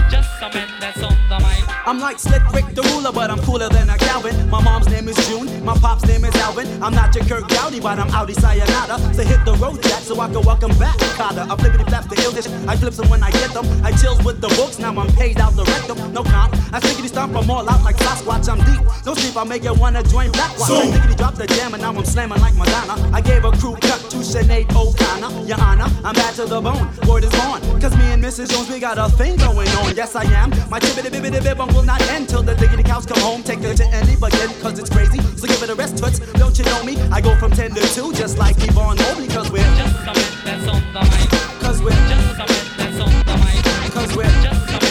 Just 0.10 0.30
bit 0.54 0.70
that's 0.80 1.04
on 1.04 1.16
the 1.30 1.40
mic. 1.40 1.79
I'm 1.86 2.00
like 2.00 2.20
Slick 2.20 2.44
Rick 2.54 2.76
the 2.76 2.84
ruler, 2.94 3.12
but 3.12 3.32
I'm 3.32 3.40
cooler 3.40 3.70
than 3.70 3.90
a 3.90 3.98
Calvin. 3.98 4.50
My 4.50 4.62
mom's 4.62 4.88
name 4.90 5.08
is 5.08 5.18
June, 5.28 5.48
my 5.64 5.76
pop's 5.78 6.06
name 6.06 6.26
is 6.26 6.36
Alvin. 6.36 6.68
I'm 6.84 6.94
not 6.94 7.16
your 7.16 7.26
Curt 7.26 7.48
Gowdy, 7.50 7.80
but 7.80 7.98
I'm 7.98 8.10
Audi 8.12 8.34
Sayonara. 8.34 9.00
So 9.14 9.24
hit 9.24 9.44
the 9.46 9.54
road, 9.56 9.82
Jack, 9.82 10.04
so 10.04 10.20
I 10.20 10.28
can 10.28 10.42
welcome 10.44 10.78
back 10.78 10.98
Carter. 11.18 11.46
I 11.50 11.56
flippity 11.56 11.86
flaps 11.86 12.08
the 12.08 12.16
illish, 12.18 12.48
I 12.68 12.76
flips 12.76 12.98
them 12.98 13.10
when 13.10 13.24
I 13.24 13.32
get 13.32 13.54
them. 13.54 13.66
I 13.84 13.92
chills 13.94 14.22
with 14.24 14.42
the 14.42 14.50
books, 14.50 14.78
now 14.78 14.94
I'm 14.94 15.12
paid 15.14 15.40
out 15.40 15.56
the 15.56 15.64
rectum. 15.64 16.14
No 16.14 16.24
comp, 16.24 16.54
I 16.74 16.80
stickity 16.80 17.08
stomp 17.08 17.34
them 17.34 17.50
all 17.50 17.68
out 17.70 17.84
like 17.84 17.98
Sasquatch. 17.98 18.50
I'm 18.50 18.60
deep, 18.66 18.82
no 19.06 19.14
sleep, 19.14 19.38
I 19.38 19.44
make 19.46 19.64
you 19.64 19.74
wanna 19.74 20.04
join 20.04 20.32
Black 20.32 20.58
Watch. 20.60 20.72
I 20.72 20.86
stickity 20.92 21.16
drop 21.18 21.36
the 21.36 21.48
jam, 21.48 21.74
and 21.74 21.82
now 21.82 21.94
I'm 21.94 22.06
slamming 22.06 22.40
like 22.42 22.56
Madonna. 22.56 22.96
I 23.14 23.22
gave 23.22 23.46
a 23.46 23.52
crew 23.52 23.76
cut 23.82 24.00
to 24.12 24.18
Sinead 24.18 24.70
O'Connor. 24.76 25.48
Your 25.48 25.60
Honor, 25.62 25.88
I'm 26.04 26.14
back 26.14 26.36
to 26.36 26.46
the 26.46 26.62
bone, 26.62 26.86
word 27.08 27.24
is 27.24 27.32
born. 27.32 27.62
Cause 27.80 27.96
me 27.98 28.06
and 28.12 28.24
Mrs. 28.24 28.50
Jones, 28.52 28.70
we 28.70 28.80
got 28.80 28.98
a 28.98 29.10
thing 29.16 29.38
going 29.38 29.70
on. 29.80 29.96
Yes, 29.96 30.16
I 30.16 30.24
am. 30.36 30.50
My 30.70 30.80
tibbity 30.80 31.10
bibbity 31.10 31.42
bib 31.42 31.69
will 31.74 31.84
not 31.84 32.02
end 32.10 32.30
till 32.30 32.44
the 32.44 32.56
diggity 32.56 32.84
cows 32.84 33.06
come 33.06 33.20
home. 33.20 33.44
Take 33.44 33.60
her 33.60 33.74
to 33.74 33.86
any 33.88 34.14
again, 34.14 34.50
cause 34.62 34.80
it's 34.80 34.90
crazy. 34.90 35.20
So 35.38 35.48
give 35.48 35.62
it 35.64 35.70
a 35.70 35.76
rest, 35.76 35.98
toots. 35.98 36.20
Don't 36.34 36.58
you 36.58 36.66
know 36.66 36.84
me? 36.84 36.98
I 37.12 37.22
go 37.22 37.36
from 37.38 37.52
10 37.52 37.72
to 37.76 37.82
2, 37.82 38.14
just 38.14 38.38
like 38.38 38.56
Yvonne 38.58 38.98
Mobley, 38.98 39.28
cause 39.28 39.52
we're 39.52 39.72
just 39.78 39.96
something 40.06 40.32
that's 40.46 40.68
on 40.68 40.82
the 40.94 41.02
mic. 41.12 41.30
Cause 41.60 41.82
we're 41.82 42.04
just 42.12 42.38
something 42.38 42.66
that's 42.78 43.00
on 43.00 43.12
the 43.26 43.36
mic. 43.44 43.94
Cause 43.94 44.16
we're 44.16 44.42
just 44.42 44.68
something 44.68 44.90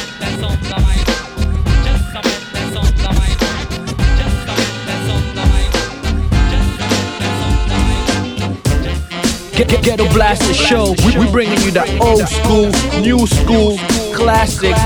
Get, 9.58 9.66
get, 9.66 9.82
ghetto 9.82 10.08
Blast 10.12 10.42
the 10.46 10.54
show. 10.54 10.94
We, 11.04 11.18
we 11.18 11.28
bringing 11.32 11.60
you 11.62 11.72
the 11.72 11.82
old 11.98 12.28
school, 12.28 12.70
new 13.02 13.26
school, 13.26 13.76
classic. 14.14 14.76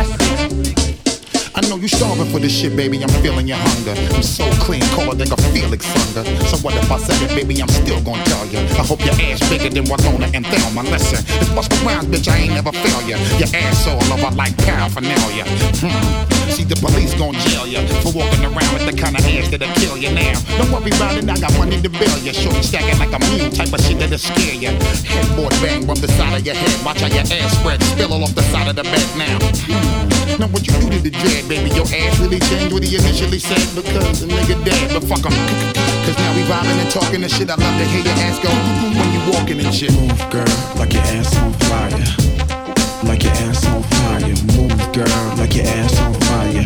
You 1.83 1.89
starving 1.89 2.31
for 2.31 2.39
this 2.39 2.57
shit, 2.57 2.77
baby. 2.77 3.03
I'm 3.03 3.09
feeling 3.25 3.49
your 3.49 3.57
hunger. 3.57 3.91
I'm 4.15 4.23
so 4.23 4.49
clean, 4.63 4.83
colder 4.95 5.17
than 5.17 5.33
a 5.33 5.37
Felix 5.51 5.85
Unger. 6.07 6.23
So 6.47 6.57
what 6.59 6.77
if 6.77 6.89
I 6.89 6.97
said 6.97 7.21
it, 7.29 7.35
baby? 7.35 7.61
I'm 7.61 7.67
still 7.71 8.01
gonna 8.03 8.23
tell 8.23 8.47
you. 8.47 8.61
I 8.79 8.87
hope 8.87 9.05
your 9.05 9.15
ass 9.15 9.41
bigger 9.51 9.69
than 9.69 9.91
Winona 9.91 10.31
and 10.33 10.47
Thelma. 10.47 10.89
Listen, 10.89 11.19
it's 11.41 11.51
Busta 11.51 11.85
Rhymes, 11.85 12.07
bitch. 12.07 12.29
I 12.29 12.37
ain't 12.37 12.55
never 12.55 12.71
fail 12.71 13.03
ya. 13.03 13.19
Your 13.37 13.49
ass 13.53 13.89
all 13.89 14.13
over 14.13 14.31
like 14.37 14.57
paraphernalia. 14.59 15.45
Hmm. 15.83 16.32
See 16.53 16.65
the 16.65 16.77
police 16.77 17.15
gon' 17.17 17.33
jail 17.49 17.67
ya 17.67 17.81
for 18.05 18.13
walking 18.13 18.45
around 18.45 18.73
with 18.77 18.85
the 18.85 18.93
kind 18.93 19.17
of 19.17 19.25
ass 19.25 19.49
that'll 19.49 19.73
kill 19.81 19.97
you 19.97 20.13
now. 20.13 20.37
Don't 20.61 20.69
worry 20.69 20.93
about 20.93 21.17
it, 21.17 21.25
I 21.25 21.41
got 21.41 21.57
money 21.57 21.81
to 21.81 21.89
bail 21.89 22.19
ya. 22.21 22.33
Shorty 22.33 22.61
stacking 22.61 22.99
like 23.01 23.13
a 23.13 23.21
mule 23.33 23.49
type 23.49 23.73
of 23.73 23.81
shit 23.81 23.99
that'll 23.99 24.21
scare 24.21 24.61
ya. 24.61 24.71
Headboard 25.09 25.57
bang 25.65 25.87
from 25.89 25.97
the 25.97 26.09
side 26.13 26.37
of 26.37 26.45
your 26.45 26.55
head. 26.55 26.77
Watch 26.85 27.01
how 27.01 27.09
your 27.09 27.25
ass 27.25 27.57
spread, 27.57 27.83
spill 27.83 28.13
off 28.13 28.35
the 28.35 28.45
side 28.53 28.69
of 28.69 28.77
the 28.77 28.85
bed 28.85 29.09
now. 29.17 29.39
Hmm. 29.65 30.13
Now 30.41 30.49
what 30.53 30.67
you 30.69 30.77
do 30.77 30.93
to 30.93 31.01
the 31.01 31.11
dread, 31.11 31.49
baby? 31.49 31.73
Your 31.73 31.89
ass 31.89 32.21
really 32.21 32.41
changed 32.53 32.73
what 32.73 32.85
he 32.85 32.97
initially 32.97 33.41
said 33.41 33.65
because 33.73 34.21
the 34.21 34.29
nigga 34.29 34.61
dead, 34.65 34.93
but 34.93 35.05
fuck 35.09 35.25
him. 35.25 35.33
Cause 36.05 36.19
now 36.21 36.37
we 36.37 36.43
vibing 36.45 36.79
and 36.85 36.91
talking 36.91 37.23
and 37.23 37.33
shit. 37.33 37.49
I 37.49 37.57
love 37.57 37.77
to 37.81 37.85
hear 37.89 38.05
your 38.05 38.19
ass 38.29 38.37
go 38.45 38.53
when 38.93 39.09
you 39.09 39.21
walking 39.33 39.57
and 39.65 39.73
shit. 39.73 39.93
Move, 39.97 40.21
girl, 40.29 40.53
like 40.77 40.93
your 40.93 41.03
ass 41.17 41.33
on 41.41 41.53
fire. 41.71 42.33
Like 43.09 43.25
your 43.25 43.33
ass 43.49 43.67
on 43.67 43.82
girl, 44.93 45.35
like 45.37 45.55
your 45.57 45.67
ass 45.67 45.99
on 46.01 46.13
fire. 46.15 46.65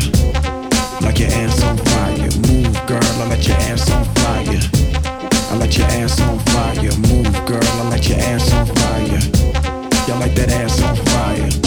Like 1.01 1.19
your 1.19 1.29
ass 1.29 1.63
on 1.63 1.77
fire. 1.77 2.29
Move, 2.47 2.85
girl, 2.85 2.99
I 3.03 3.27
let 3.29 3.47
your 3.47 3.55
ass 3.57 3.89
on 3.89 4.03
fire. 4.15 4.59
I 5.49 5.57
let 5.57 5.77
your 5.77 5.87
ass 5.87 6.19
on 6.21 6.39
fire. 6.39 6.97
Move, 7.07 7.45
girl, 7.45 7.63
I 7.63 7.89
let 7.89 8.09
your 8.09 8.19
ass 8.19 8.51
on 8.53 8.65
fire. 8.65 10.07
Y'all 10.07 10.19
like 10.19 10.35
that 10.35 10.49
ass 10.49 10.81
on 10.81 10.95
fire. 10.95 11.66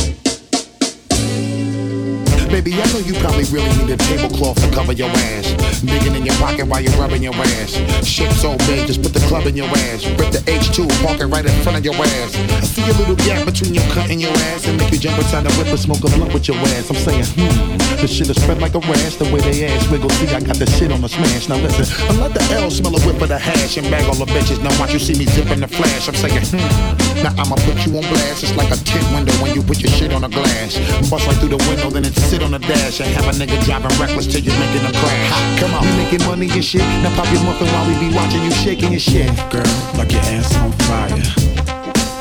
Baby, 2.51 2.74
I 2.74 2.84
know 2.92 2.98
you 2.98 3.14
probably 3.22 3.44
really 3.55 3.70
need 3.78 3.94
a 3.94 3.96
tablecloth 3.96 4.61
to 4.61 4.68
cover 4.74 4.92
your 4.92 5.09
ass. 5.09 5.80
Digging 5.80 6.16
in 6.16 6.26
your 6.26 6.34
pocket 6.34 6.66
while 6.66 6.80
you're 6.80 6.92
rubbing 6.98 7.22
your 7.22 7.32
ass. 7.32 7.78
Shit 8.03 8.32
so 8.32 8.59
big, 8.66 8.88
just 8.88 9.01
put 9.03 9.14
the 9.14 9.22
club 9.30 9.46
in 9.46 9.57
your 9.57 9.70
ass. 9.86 10.05
Rip 10.18 10.34
the 10.34 10.42
H2, 10.51 10.90
park 11.01 11.20
it 11.20 11.26
right 11.26 11.46
in 11.46 11.55
front 11.62 11.78
of 11.78 11.84
your 11.84 11.94
ass. 11.94 12.34
I 12.34 12.66
see 12.66 12.82
a 12.82 12.94
little 12.98 13.14
gap 13.14 13.46
between 13.46 13.72
your 13.74 13.86
cut 13.94 14.11
and 14.11 14.20
your 14.20 14.34
ass 14.51 14.66
and 14.66 14.76
make 14.76 14.90
you 14.90 14.98
jump 14.98 15.18
inside 15.22 15.46
the 15.46 15.55
whip 15.55 15.68
and 15.68 15.78
smoke 15.78 16.03
a 16.03 16.11
blunt 16.11 16.34
with 16.34 16.48
your 16.48 16.57
ass. 16.74 16.90
I'm 16.90 16.96
saying, 16.98 17.24
hmm, 17.38 17.78
the 18.03 18.09
shit 18.09 18.28
is 18.28 18.36
spread 18.42 18.61
like 18.61 18.74
a 18.74 18.80
rash. 18.80 19.14
The 19.14 19.30
way 19.30 19.38
they 19.46 19.70
ass 19.70 19.88
wiggle, 19.88 20.11
see, 20.18 20.26
I 20.34 20.40
got 20.40 20.57
the 20.59 20.66
shit 20.66 20.90
on 20.90 21.03
the 21.03 21.09
smash. 21.09 21.48
Now 21.48 21.62
listen, 21.62 21.86
I 22.11 22.18
let 22.18 22.34
the 22.34 22.42
L 22.59 22.68
smell 22.68 22.98
a 22.98 23.01
whip 23.07 23.22
of 23.22 23.28
the 23.28 23.38
hash 23.38 23.78
and 23.78 23.86
bag 23.94 24.11
all 24.11 24.18
the 24.18 24.26
bitches. 24.26 24.59
Now 24.59 24.74
watch 24.82 24.92
you 24.92 24.98
see 24.98 25.14
me 25.14 25.24
zipping 25.24 25.61
the 25.61 25.68
flash. 25.68 26.09
I'm 26.11 26.18
saying, 26.18 26.42
hmm, 26.51 27.22
now 27.22 27.30
I'ma 27.38 27.55
put 27.62 27.78
you 27.86 27.94
on 27.94 28.03
blast. 28.11 28.42
It's 28.42 28.57
like 28.59 28.74
a 28.74 28.78
tint 28.82 29.07
window 29.14 29.32
when 29.38 29.55
you 29.55 29.62
put 29.62 29.78
your 29.78 29.92
shit 29.94 30.12
on 30.12 30.24
a 30.24 30.28
glass. 30.28 30.74
Bust 31.07 31.30
right 31.30 31.38
through 31.38 31.55
the 31.55 31.62
window, 31.70 31.90
then 31.94 32.05
it 32.05 32.14
on 32.43 32.53
the 32.53 32.59
dash 32.59 33.01
and 33.01 33.09
have 33.14 33.26
a 33.26 33.32
nigga 33.36 33.62
driving 33.64 33.91
reckless 33.99 34.26
till 34.26 34.41
you're 34.41 34.59
making 34.59 34.84
a 34.86 34.93
crash. 34.93 35.30
Ha, 35.30 35.57
come 35.61 35.74
on, 35.74 35.82
we 35.84 35.93
making 36.05 36.24
money 36.26 36.51
and 36.51 36.64
shit. 36.64 36.82
Now 37.03 37.14
pop 37.16 37.30
your 37.32 37.43
muffin 37.45 37.66
while 37.68 37.86
we 37.88 37.95
be 37.99 38.14
watching 38.14 38.43
you 38.43 38.51
shaking 38.51 38.93
your 38.93 39.01
shit. 39.01 39.28
Girl, 39.51 39.66
like 39.97 40.12
your 40.12 40.22
ass 40.32 40.55
on 40.57 40.72
fire. 40.86 41.22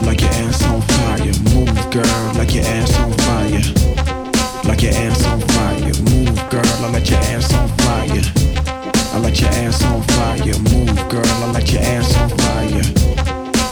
Like 0.04 0.22
your 0.22 0.32
ass 0.42 0.64
on 0.66 0.82
fire. 0.82 1.34
Move, 1.54 1.80
girl, 1.92 2.22
like 2.36 2.54
your 2.56 2.66
ass 2.66 2.92
on 3.00 3.12
fire. 3.28 3.64
Like 4.66 4.82
your 4.82 4.94
ass 4.94 5.26
on 5.26 5.40
fire. 5.54 5.94
Move, 6.10 6.40
girl, 6.50 6.70
I 6.84 6.90
let 6.92 7.10
your 7.10 7.20
ass 7.34 7.54
on 7.54 7.68
fire. 7.84 8.24
I 9.14 9.18
let 9.20 9.40
your 9.40 9.50
ass 9.50 9.84
on 9.84 10.02
fire. 10.16 10.58
Move, 10.74 11.00
girl, 11.10 11.26
I 11.26 11.52
let 11.52 11.72
your 11.72 11.82
ass 11.82 12.18
on 12.18 12.30
fire. 12.30 12.86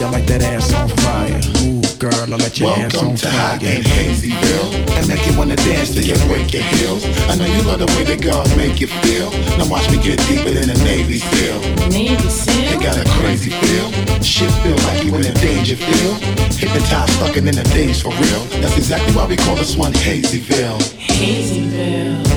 Y'all 0.00 0.12
like 0.12 0.26
that 0.26 0.42
ass 0.42 0.72
on 0.74 0.88
fire. 0.88 1.57
Move, 2.00 2.12
girl, 2.12 2.34
I 2.34 2.36
let 2.36 2.58
your 2.60 2.70
ass 2.70 2.94
Welcome 2.94 3.10
on 3.10 3.16
to 3.16 3.30
Hot 3.30 3.60
fire. 3.60 3.68
and 3.74 3.84
Hazyville. 3.84 4.70
I 4.90 5.06
make 5.08 5.26
you 5.26 5.36
wanna 5.36 5.56
dance 5.56 5.94
till 5.94 6.04
you 6.04 6.14
break 6.28 6.52
your 6.52 6.62
heels. 6.62 7.04
I 7.28 7.34
know 7.36 7.46
you 7.46 7.62
love 7.62 7.80
the 7.80 7.86
way 7.86 8.04
the 8.04 8.16
girls 8.16 8.54
make 8.56 8.80
you 8.80 8.86
feel. 8.86 9.30
Now 9.58 9.68
watch 9.68 9.90
me 9.90 9.96
get 9.98 10.18
deeper 10.28 10.50
than 10.50 10.70
a 10.70 10.78
Navy 10.84 11.18
SEAL. 11.18 11.60
Navy 11.90 12.28
SEAL? 12.28 12.72
You 12.72 12.80
got 12.80 12.96
a 12.98 13.04
crazy 13.18 13.50
feel. 13.50 13.90
Shit 14.22 14.50
feel 14.62 14.76
like 14.86 15.04
you 15.04 15.14
in 15.16 15.26
a 15.26 15.34
danger 15.34 15.76
feel. 15.76 16.14
Hypnotized, 16.54 17.12
stuck 17.14 17.36
in 17.36 17.44
the 17.46 17.52
days 17.74 18.00
for 18.02 18.10
real. 18.10 18.44
That's 18.62 18.76
exactly 18.76 19.14
why 19.14 19.26
we 19.26 19.36
call 19.36 19.56
this 19.56 19.76
one 19.76 19.92
Hazyville. 19.92 20.78
Hazyville. 20.98 22.27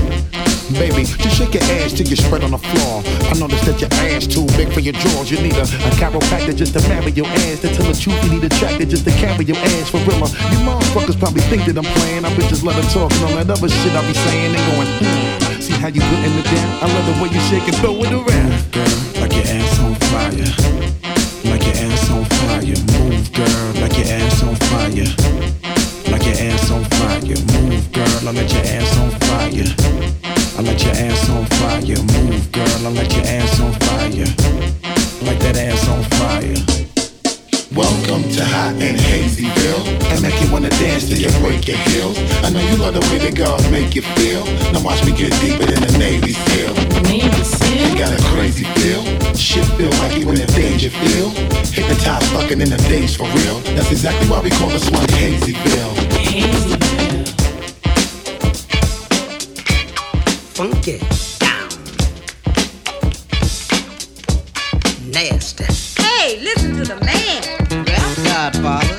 Baby, 0.73 1.03
just 1.03 1.35
shake 1.35 1.53
your 1.53 1.63
ass 1.79 1.93
till 1.93 2.07
you 2.07 2.15
spread 2.15 2.43
on 2.43 2.51
the 2.51 2.57
floor. 2.57 3.03
I 3.27 3.33
noticed 3.37 3.65
that 3.65 3.81
your 3.81 3.91
ass 4.07 4.25
too 4.27 4.45
big 4.57 4.71
for 4.71 4.79
your 4.79 4.93
drawers. 4.93 5.29
You 5.29 5.41
need 5.41 5.55
a, 5.55 5.63
a 5.63 5.91
chiropractor 5.99 6.55
just 6.55 6.73
to 6.73 6.81
marry 6.87 7.11
your 7.11 7.27
ass. 7.47 7.61
To 7.61 7.67
tell 7.73 7.85
the 7.85 7.93
truth, 7.93 8.17
you 8.23 8.39
need 8.39 8.43
a 8.43 8.49
tractor 8.49 8.85
just 8.85 9.03
to 9.05 9.11
carry 9.11 9.45
your 9.45 9.57
ass 9.57 9.89
for 9.89 9.99
real. 10.07 10.23
You 10.51 10.59
motherfuckers 10.63 11.19
probably 11.19 11.41
think 11.51 11.65
that 11.65 11.77
I'm 11.77 11.87
playing. 11.99 12.25
I 12.25 12.29
bitches 12.35 12.63
let 12.63 12.75
her 12.75 12.87
talk 12.93 13.11
and 13.11 13.23
all 13.25 13.35
that 13.35 13.49
other 13.49 13.69
shit 13.69 13.93
I 13.93 14.01
be 14.07 14.13
saying 14.13 14.55
and 14.55 14.63
going. 14.71 14.89
See 15.61 15.73
how 15.73 15.89
you 15.89 16.01
putting 16.01 16.33
it 16.39 16.45
down? 16.45 16.69
I 16.81 16.87
love 16.87 17.05
the 17.09 17.15
way 17.21 17.29
you 17.29 17.41
shake 17.51 17.67
and 17.67 17.77
throw 17.77 17.95
it 18.01 18.11
around. 18.11 18.51
Girl, 18.71 18.97
like 19.21 19.33
your 19.35 19.47
ass 19.47 19.79
on 19.83 19.95
fire. 20.09 20.49
Like 21.51 21.63
your 21.67 21.77
ass 21.83 22.09
on 22.09 22.25
fire. 22.25 22.79
Move, 22.95 23.27
girl, 23.33 23.67
like 23.83 23.97
your 23.99 24.07
ass 24.07 24.43
on 24.43 24.55
fire. 24.71 25.09
Like 26.09 26.25
your 26.25 26.37
ass 26.47 26.71
on 26.71 26.83
fire. 26.95 27.37
Move, 27.59 27.91
girl, 27.91 28.23
I 28.23 28.31
let 28.31 28.49
your 28.51 28.65
ass 28.65 28.91
on 28.97 29.11
fire. 29.27 30.30
I 30.61 30.63
let 30.63 30.83
your 30.83 30.93
ass 30.93 31.27
on 31.31 31.45
fire. 31.57 31.97
Move, 32.21 32.51
girl, 32.51 32.85
I 32.85 32.89
let 32.93 33.11
your 33.17 33.25
ass 33.25 33.59
on 33.59 33.73
fire. 33.81 34.29
Like 35.25 35.41
that 35.41 35.57
ass 35.57 35.89
on 35.89 36.05
fire. 36.21 36.53
Welcome 37.73 38.29
to 38.29 38.45
Hot 38.45 38.77
and 38.77 38.93
Hazyville. 38.93 39.81
I 40.13 40.21
make 40.21 40.37
you 40.37 40.53
wanna 40.53 40.69
dance 40.77 41.09
till 41.09 41.17
you 41.17 41.33
break 41.41 41.65
your 41.65 41.81
heels. 41.89 42.13
I 42.45 42.53
know 42.53 42.61
you 42.61 42.77
love 42.77 42.93
the 42.93 43.01
way 43.09 43.17
the 43.17 43.33
girls 43.33 43.65
make 43.71 43.95
you 43.95 44.03
feel. 44.13 44.45
Now 44.69 44.85
watch 44.85 45.03
me 45.03 45.17
get 45.17 45.33
deeper 45.41 45.65
than 45.65 45.81
a 45.81 45.97
Navy 45.97 46.33
SEAL. 46.33 46.75
Navy 47.09 47.41
SEAL? 47.41 47.81
You 47.81 47.97
got 47.97 48.13
a 48.13 48.21
crazy 48.29 48.69
feel. 48.77 49.01
Shit 49.33 49.65
feel 49.81 49.89
like 50.05 50.19
you 50.19 50.29
in 50.29 50.45
a 50.45 50.49
danger 50.53 50.91
feel. 50.91 51.33
Hypnotized, 51.73 52.29
fucking 52.37 52.61
in 52.61 52.69
the 52.69 52.77
days 52.85 53.17
for 53.17 53.25
real. 53.33 53.57
That's 53.73 53.89
exactly 53.89 54.29
why 54.29 54.41
we 54.41 54.51
call 54.51 54.69
this 54.69 54.87
one 54.91 55.09
Hazyville. 55.17 57.10
Funky, 60.53 60.97
down, 61.39 61.69
nasty. 65.09 65.63
Hey, 66.01 66.39
listen 66.41 66.75
to 66.75 66.83
the 66.83 66.99
man. 67.05 67.85
Godfather, 67.85 68.90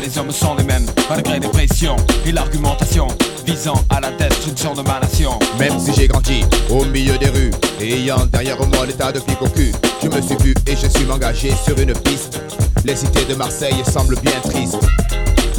les 0.00 0.18
hommes 0.18 0.30
sont 0.30 0.54
les 0.54 0.64
mêmes. 0.64 0.86
Malgré 1.08 1.38
les 1.38 1.48
pressions 1.48 1.96
et 2.26 2.32
l'argumentation 2.32 3.08
visant 3.46 3.82
à 3.88 4.00
la 4.00 4.10
destruction 4.12 4.74
de 4.74 4.82
ma 4.82 5.00
nation. 5.00 5.38
Même 5.58 5.78
si 5.78 5.92
j'ai 5.94 6.08
grandi 6.08 6.44
au 6.70 6.84
milieu 6.86 7.16
des 7.18 7.28
rues 7.28 7.50
ayant 7.80 8.26
derrière 8.26 8.58
moi 8.66 8.86
des 8.86 8.92
tas 8.92 9.12
de 9.12 9.20
flics 9.20 9.42
au 9.42 9.48
cul, 9.48 9.72
je 10.02 10.08
me 10.08 10.20
suis 10.20 10.36
vu 10.36 10.54
et 10.66 10.76
je 10.76 10.86
suis 10.86 11.10
engagé 11.10 11.52
sur 11.64 11.78
une 11.78 11.92
piste. 11.92 12.40
Les 12.84 12.96
cités 12.96 13.24
de 13.24 13.34
Marseille 13.34 13.82
semblent 13.90 14.18
bien 14.20 14.40
tristes. 14.42 14.78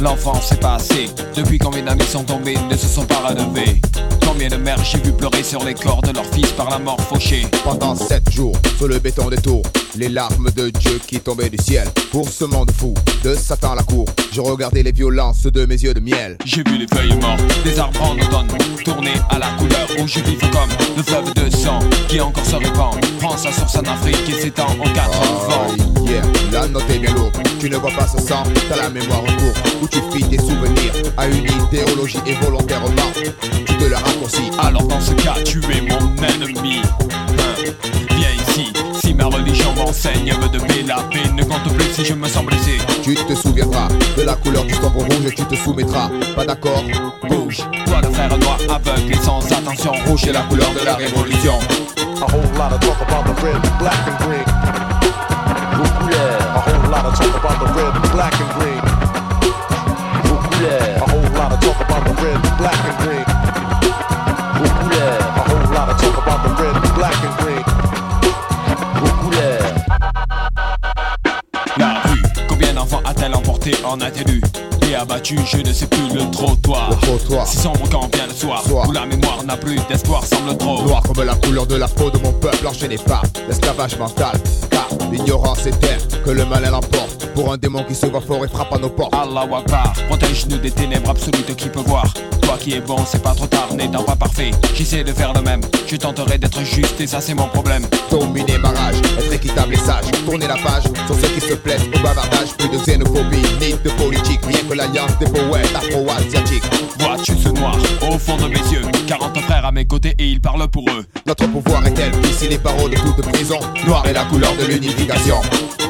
L'enfance 0.00 0.52
est 0.52 0.60
passée. 0.60 1.08
Depuis 1.36 1.58
combien 1.58 1.82
d'amis 1.82 2.04
sont 2.04 2.24
tombés, 2.24 2.56
ne 2.70 2.76
se 2.76 2.86
sont 2.86 3.04
pas 3.04 3.28
relevés. 3.28 3.80
Combien 4.26 4.48
de 4.48 4.56
mères 4.56 4.82
j'ai 4.84 4.98
vu 4.98 5.12
pleurer 5.12 5.42
sur 5.42 5.64
les 5.64 5.74
corps 5.74 6.02
de 6.02 6.12
leurs 6.12 6.26
fils 6.26 6.52
par 6.52 6.70
la 6.70 6.78
mort 6.78 7.00
fauchée. 7.00 7.46
Pendant 7.64 7.94
sept 7.94 8.30
jours, 8.30 8.56
sur 8.76 8.88
le 8.88 8.98
béton 8.98 9.28
des 9.28 9.36
tours, 9.36 9.62
les 9.96 10.08
larmes 10.08 10.50
de 10.56 10.70
Dieu 10.70 11.00
qui 11.06 11.20
tombaient 11.20 11.50
du 11.50 11.58
ciel. 11.62 11.88
Pour 12.10 12.28
ce 12.28 12.44
monde 12.44 12.70
fou, 12.70 12.94
de 13.24 13.34
Satan 13.34 13.72
à 13.72 13.76
la 13.76 13.82
cour, 13.82 14.06
je 14.32 14.40
regardais 14.40 14.82
les 14.82 14.92
violences 14.92 15.44
de 15.44 15.66
mes 15.66 15.82
yeux 15.82 15.94
de 15.94 16.00
miel. 16.00 16.36
J'ai 16.44 16.62
vu 16.66 16.78
les 16.78 16.86
feuilles 16.86 17.16
mortes 17.20 17.42
des 17.64 17.78
arbres 17.78 18.02
en 18.02 18.14
automne 18.14 18.48
tourner 18.82 19.14
à 19.30 19.38
la 19.38 19.48
couleur 19.58 19.86
rouge 19.96 20.18
vive 20.18 20.40
comme 20.50 20.70
le 20.96 21.02
fleuve 21.02 21.32
de 21.34 21.50
sang 21.50 21.78
qui 22.08 22.20
encore 22.20 22.44
se 22.44 22.56
répand. 22.56 22.94
Prends 23.20 23.36
sa 23.36 23.52
source 23.52 23.76
en 23.76 23.82
Afrique 23.82 24.28
et 24.28 24.40
s'étend 24.40 24.70
en 24.70 24.92
quatre 24.92 25.20
vents. 25.48 26.04
Yeah, 26.04 26.22
la 26.52 26.68
note 26.68 26.88
est 26.90 26.98
bien 26.98 27.14
lourde. 27.14 27.36
Tu 27.60 27.70
ne 27.70 27.76
vois 27.76 27.92
pas 27.92 28.06
ce 28.06 28.20
sang, 28.20 28.42
t'as 28.68 28.76
la 28.76 28.90
mémoire 28.90 29.20
en 29.20 29.36
cours. 29.36 29.82
Où 29.82 29.88
tu 29.88 29.98
fies 30.12 30.28
tes 30.28 30.38
souvenirs 30.38 30.92
à 31.16 31.26
une 31.28 31.46
idéologie 31.66 32.18
et 32.26 32.34
volontairement, 32.34 33.12
tu 33.66 33.76
te 33.76 33.84
la 33.84 33.98
Alors 34.58 34.84
dans 34.84 35.00
ce 35.00 35.12
cas, 35.12 35.34
tu 35.44 35.58
es 35.58 35.80
mon 35.80 35.98
ennemi. 36.22 36.80
Hein, 36.80 37.72
Viens 38.16 38.30
ici, 38.30 38.72
si 39.00 39.14
ma 39.14 39.24
religion 39.24 39.74
m'enseigne, 39.74 40.32
me 40.40 40.48
donner 40.48 40.82
la 40.86 40.96
paix, 41.10 41.28
ne 41.34 41.42
compte 41.42 41.74
plus 41.74 41.92
si 41.92 42.04
je 42.04 42.14
me 42.14 42.28
sens 42.28 42.44
blessé. 42.44 42.78
Tu 43.02 43.14
te 43.14 43.34
souviendras 43.34 43.88
de 44.16 44.22
la 44.22 44.34
couleur 44.34 44.64
du 44.64 44.74
tambour 44.74 45.02
rouge 45.04 45.26
et 45.26 45.34
tu 45.34 45.44
te 45.44 45.54
soumettras. 45.56 46.10
Pas 46.36 46.44
d'accord? 46.44 46.84
Bouge, 47.28 47.58
toi 47.86 48.00
le 48.02 48.10
frère 48.10 48.38
noir 48.38 48.58
aveugle 48.70 49.12
et 49.12 49.16
sans 49.16 49.40
attention. 49.52 49.92
Rouge 50.06 50.24
est 50.26 50.32
la 50.32 50.42
couleur 50.42 50.70
de 50.78 50.84
la 50.84 50.94
révolution. 50.94 51.58
A 51.98 52.24
whole 52.24 52.42
lot 52.56 52.72
of 52.72 52.80
talk 52.80 53.00
about 53.02 53.24
the 53.24 53.42
red, 53.42 53.60
black 53.78 54.06
and 54.06 54.18
green. 54.24 54.44
Yeah. 56.10 56.54
A 56.54 56.60
whole 56.60 56.90
lot 56.90 57.04
of 57.04 57.14
talk 57.18 57.34
about 57.42 57.58
the 57.58 57.72
red, 57.74 58.12
black 58.12 58.34
and 58.40 58.60
green. 58.60 58.91
A-t-elle 73.12 73.34
emporté 73.34 73.72
en 73.84 74.00
attelus 74.00 74.40
et 74.90 74.94
abattu, 74.94 75.38
je 75.46 75.58
ne 75.58 75.72
sais 75.72 75.86
plus 75.86 76.08
le 76.14 76.30
trottoir. 76.30 76.90
Le 76.90 76.96
trottoir. 76.96 77.46
Si 77.46 77.58
sombre 77.58 77.88
quand 77.90 78.14
vient 78.14 78.26
le 78.26 78.34
soir, 78.34 78.62
où 78.88 78.92
la 78.92 79.06
mémoire 79.06 79.44
n'a 79.44 79.56
plus 79.56 79.78
d'espoir, 79.88 80.24
semble 80.24 80.56
trop. 80.56 80.82
Noir 80.82 81.02
comme 81.02 81.24
la 81.24 81.34
couleur 81.34 81.66
de 81.66 81.76
la 81.76 81.88
peau 81.88 82.10
de 82.10 82.18
mon 82.18 82.32
peuple, 82.32 82.66
enchaîné 82.66 82.96
par 82.96 83.22
l'esclavage 83.48 83.98
mental. 83.98 84.36
Car 84.70 84.88
l'ignorance 85.10 85.66
est 85.66 85.78
terre, 85.78 86.00
que 86.24 86.30
le 86.30 86.44
mal 86.44 86.64
elle 86.66 86.74
emporte. 86.74 87.26
Pour 87.34 87.52
un 87.52 87.56
démon 87.56 87.84
qui 87.84 87.94
se 87.94 88.06
voit 88.06 88.20
fort 88.20 88.44
et 88.44 88.48
frappe 88.48 88.72
à 88.72 88.78
nos 88.78 88.90
portes. 88.90 89.14
Allah 89.14 89.42
Akbar, 89.42 89.92
protège-nous 90.08 90.58
des 90.58 90.70
ténèbres 90.70 91.10
absolues 91.10 91.44
qui 91.56 91.68
peut 91.68 91.82
voir. 91.86 92.12
Toi 92.42 92.56
qui 92.58 92.74
es 92.74 92.80
bon, 92.80 92.98
c'est 93.06 93.22
pas 93.22 93.34
trop 93.34 93.46
tard, 93.46 93.68
n'étant 93.74 94.02
pas 94.02 94.16
parfait, 94.16 94.50
j'essaie 94.74 95.04
de 95.04 95.12
faire 95.12 95.32
le 95.32 95.42
même. 95.42 95.60
Je 95.86 95.96
tenterai 95.96 96.38
d'être 96.38 96.62
juste 96.64 97.00
et 97.00 97.06
ça 97.06 97.20
c'est 97.20 97.34
mon 97.34 97.48
problème. 97.48 97.86
Dominer 98.10 98.58
barrage, 98.58 98.96
être 99.18 99.32
équitable 99.32 99.74
et 99.74 99.78
sage, 99.78 100.04
tourner 100.24 100.46
la 100.46 100.56
page 100.56 100.84
sur 101.06 101.14
ceux 101.14 101.28
qui 101.28 101.40
se 101.40 101.54
plaisent 101.54 101.86
au 101.94 102.02
bavardage. 102.02 102.52
Plus 102.58 102.68
de 102.68 102.78
xénophobie, 102.78 103.42
ni 103.60 103.72
de 103.72 103.90
politique, 103.90 104.40
rien 104.44 104.60
que 104.68 104.74
l'alliance 104.74 105.18
des 105.18 105.26
poètes 105.26 105.74
afro-asiatiques. 105.74 106.64
Vois-tu 106.98 107.36
ce 107.36 107.48
noir 107.48 107.76
au 108.02 108.18
fond 108.18 108.36
de 108.36 108.48
mes 108.48 108.72
yeux 108.72 108.82
40 109.06 109.40
frères 109.40 109.66
à 109.66 109.72
mes 109.72 109.86
côtés 109.86 110.14
et 110.18 110.26
ils 110.26 110.40
parlent 110.40 110.68
pour 110.68 110.84
eux. 110.90 111.04
Notre 111.26 111.46
pouvoir 111.46 111.86
est 111.86 111.92
tel 111.92 112.10
qu'ici 112.22 112.48
les 112.48 112.58
barreaux 112.58 112.88
de 112.88 112.96
toute 112.96 113.22
prison, 113.32 113.58
noir 113.86 114.04
est 114.06 114.12
la 114.12 114.24
couleur 114.24 114.54
de 114.56 114.64
l'unification. 114.66 115.40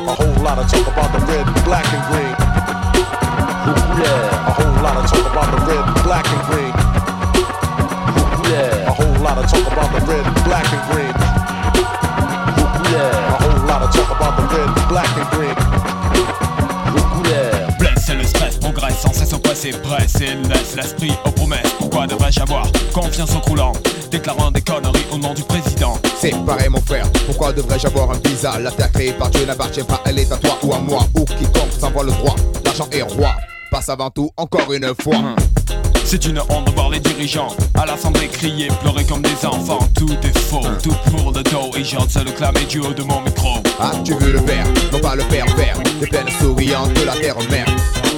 A 0.06 0.14
whole 0.14 0.42
lot 0.42 0.58
of 0.58 0.72
about 0.88 1.12
the 1.12 1.20
red, 1.26 1.64
black 1.64 1.86
and. 1.94 2.61
A 3.64 4.50
whole 4.50 4.82
lot 4.82 4.96
of 4.96 5.06
talk 5.10 5.26
about 5.30 5.48
the 5.54 6.02
black 6.02 6.26
and. 6.26 6.42
A 8.52 8.92
whole 8.92 9.22
lot 9.22 9.38
of 9.38 9.46
talk 9.50 9.66
about 9.72 9.92
the 9.94 10.04
black 10.44 10.66
and. 10.72 10.82
A 12.94 13.38
whole 13.38 13.66
lot 13.66 13.82
of 13.82 13.90
talk 13.94 14.10
about 14.10 14.34
the 14.36 14.84
black 14.88 15.08
and 15.16 15.52
le 18.14 18.24
stress 18.24 18.58
sans 19.00 19.12
cesse 19.12 19.32
oppressé, 19.32 19.70
presse 19.70 20.16
et 20.16 20.34
laisse 20.48 20.76
l'esprit 20.76 21.12
aux 21.24 21.30
promesses. 21.30 21.72
Pourquoi 21.78 22.06
devrais-je 22.06 22.40
avoir 22.40 22.66
confiance 22.92 23.34
au 23.34 23.40
croulant, 23.40 23.72
déclarant 24.10 24.50
des 24.50 24.60
conneries 24.60 25.06
au 25.12 25.18
nom 25.18 25.34
du 25.34 25.42
président? 25.42 25.94
C'est 26.18 26.32
mon 26.32 26.80
frère, 26.80 27.06
pourquoi 27.26 27.52
devrais-je 27.52 27.86
avoir 27.86 28.10
un 28.10 28.18
visa? 28.28 28.58
La 28.58 28.70
terre 28.70 28.92
créée 28.92 29.12
par 29.12 29.30
Dieu 29.30 29.46
n'appartient 29.46 29.84
pas, 29.84 30.00
elle 30.04 30.18
est 30.18 30.32
à 30.32 30.36
toi 30.36 30.58
ou 30.62 30.74
à 30.74 30.78
moi 30.78 31.06
Ou 31.14 31.24
quiconque 31.24 31.72
s'envoie 31.78 32.04
le 32.04 32.12
droit, 32.12 32.36
l'argent 32.64 32.88
est 32.92 33.02
roi 33.02 33.34
Passe 33.72 33.88
avant 33.88 34.10
tout, 34.10 34.28
encore 34.36 34.70
une 34.74 34.92
fois. 35.00 35.34
C'est 36.04 36.26
une 36.26 36.38
honte 36.50 36.66
de 36.66 36.72
voir 36.72 36.90
les 36.90 37.00
dirigeants 37.00 37.48
à 37.72 37.86
l'assemblée 37.86 38.28
crier, 38.28 38.68
pleurer 38.82 39.02
comme 39.02 39.22
des 39.22 39.46
enfants. 39.46 39.78
Tout 39.96 40.12
est 40.22 40.38
faux, 40.40 40.60
tout 40.82 40.94
pour 41.10 41.32
le 41.32 41.42
dos. 41.42 41.70
Et 41.78 41.82
j'ose 41.82 42.22
le 42.22 42.32
clamer 42.32 42.66
du 42.68 42.80
haut 42.80 42.92
de 42.92 43.02
mon 43.02 43.22
micro. 43.22 43.62
Ah, 43.80 43.92
tu 44.04 44.12
veux 44.12 44.32
le 44.32 44.40
faire, 44.40 44.66
non 44.92 45.00
pas 45.00 45.16
le 45.16 45.22
faire 45.22 45.48
faire. 45.56 45.78
Des 46.00 46.06
peines 46.06 46.28
souriantes 46.38 46.92
de 46.92 47.04
la 47.04 47.14
terre 47.14 47.38
mère. 47.50 47.64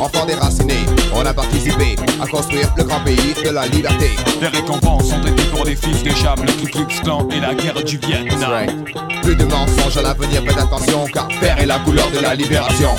Enfants 0.01 0.27
déracinés, 0.27 0.85
on 1.15 1.25
a 1.25 1.33
participé 1.33 1.95
à 2.21 2.27
construire 2.27 2.75
le 2.77 2.83
grand 2.83 3.05
pays 3.05 3.35
de 3.45 3.51
la 3.51 3.69
liberté. 3.69 4.11
Les 4.41 4.49
récompenses 4.49 5.13
ont 5.13 5.25
été 5.25 5.45
pour 5.55 5.65
les 5.65 5.77
fils 5.77 6.03
de 6.03 6.11
Cham, 6.11 6.37
le 6.45 6.51
Ku 6.51 6.67
Klux 6.67 7.01
Klan 7.01 7.29
et 7.31 7.39
la 7.39 7.55
guerre 7.55 7.81
du 7.85 7.97
Vietnam. 7.99 8.67
Plus 9.23 9.37
de 9.37 9.45
mensonges 9.45 9.99
à 9.99 10.03
l'avenir, 10.03 10.43
faites 10.45 10.59
attention 10.59 11.05
car 11.13 11.29
vert 11.41 11.61
est 11.61 11.67
la 11.67 11.79
couleur 11.79 12.11
de 12.11 12.19
la 12.19 12.35
libération 12.35 12.91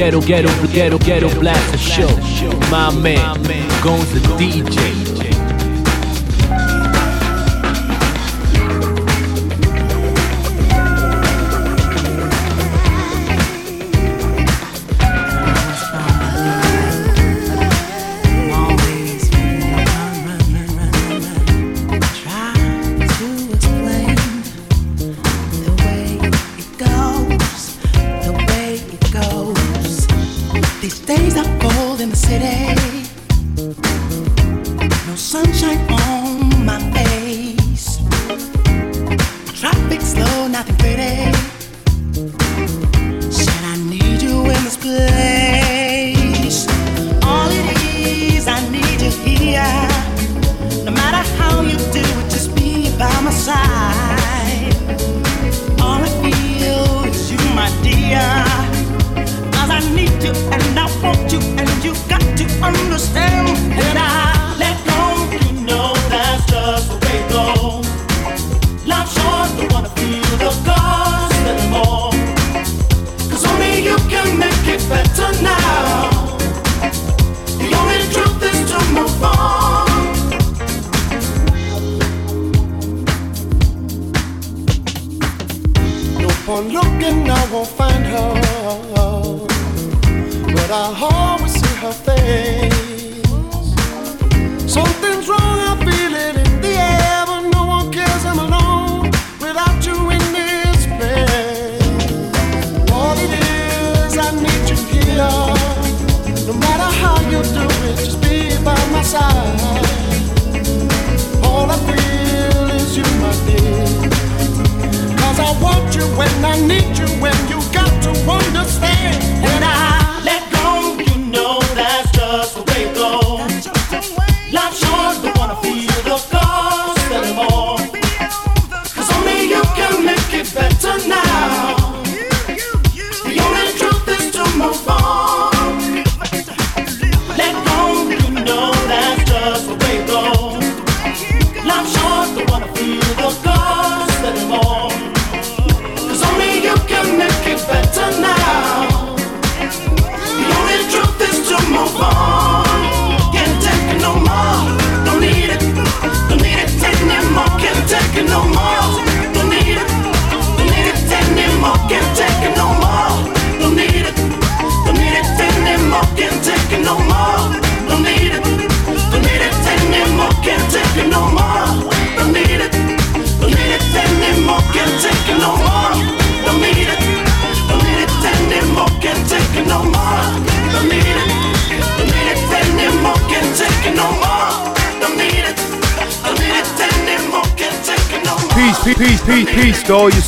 Ghetto, 0.00 0.18
ghetto, 0.20 0.48
ghetto, 0.72 0.96
ghetto 0.96 1.28
blaster 1.38 1.76
show. 1.76 2.08
My 2.70 2.90
man, 2.90 3.42
the 4.14 4.20
DJ. 4.38 5.09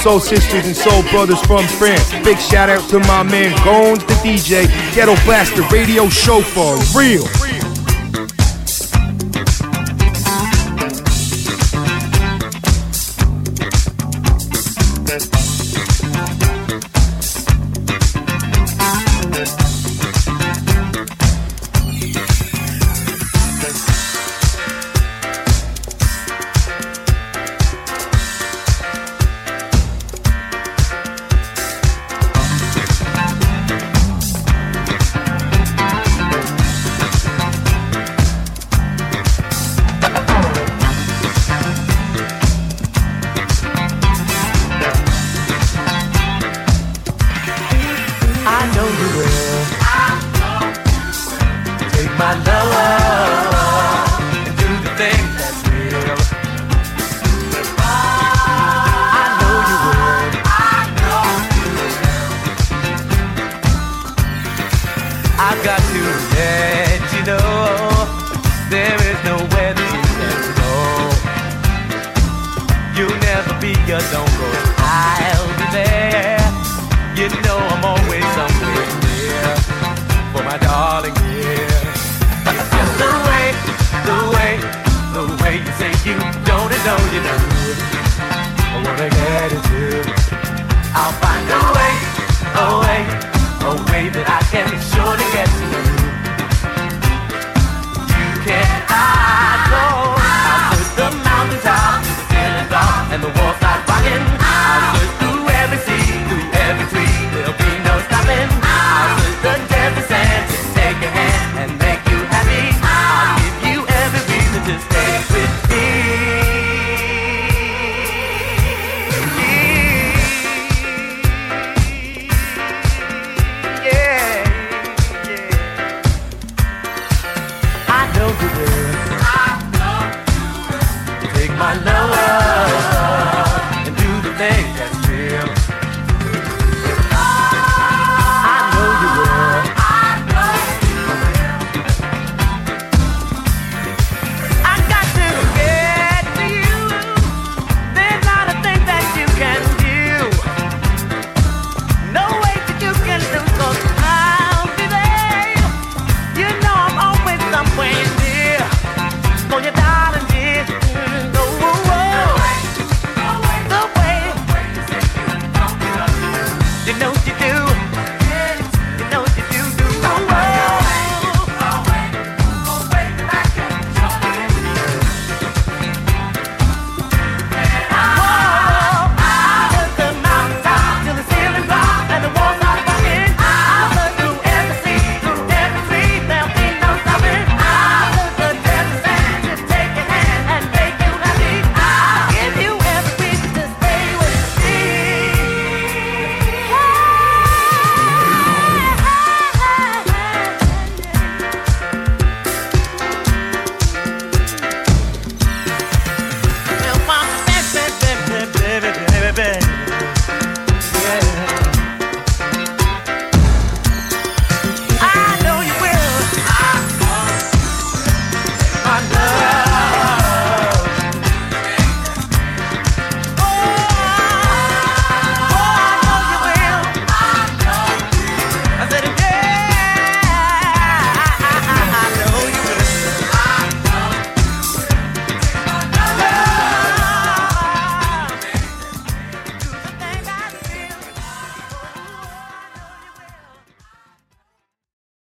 soul 0.03 0.19
sisters 0.19 0.67
and 0.67 0.77
soul 0.77 1.03
brothers 1.11 1.41
from 1.43 1.65
France. 1.79 2.11
Big 2.25 2.37
shout 2.39 2.69
out 2.69 2.89
to 2.91 2.99
my 3.01 3.23
man 3.23 3.55
Gones 3.65 4.05
the 4.05 4.15
DJ, 4.15 4.67
Ghetto 4.95 5.15
Blaster 5.25 5.63
Radio 5.69 6.09
Show 6.09 6.43
for 6.43 6.77
real. 6.99 7.52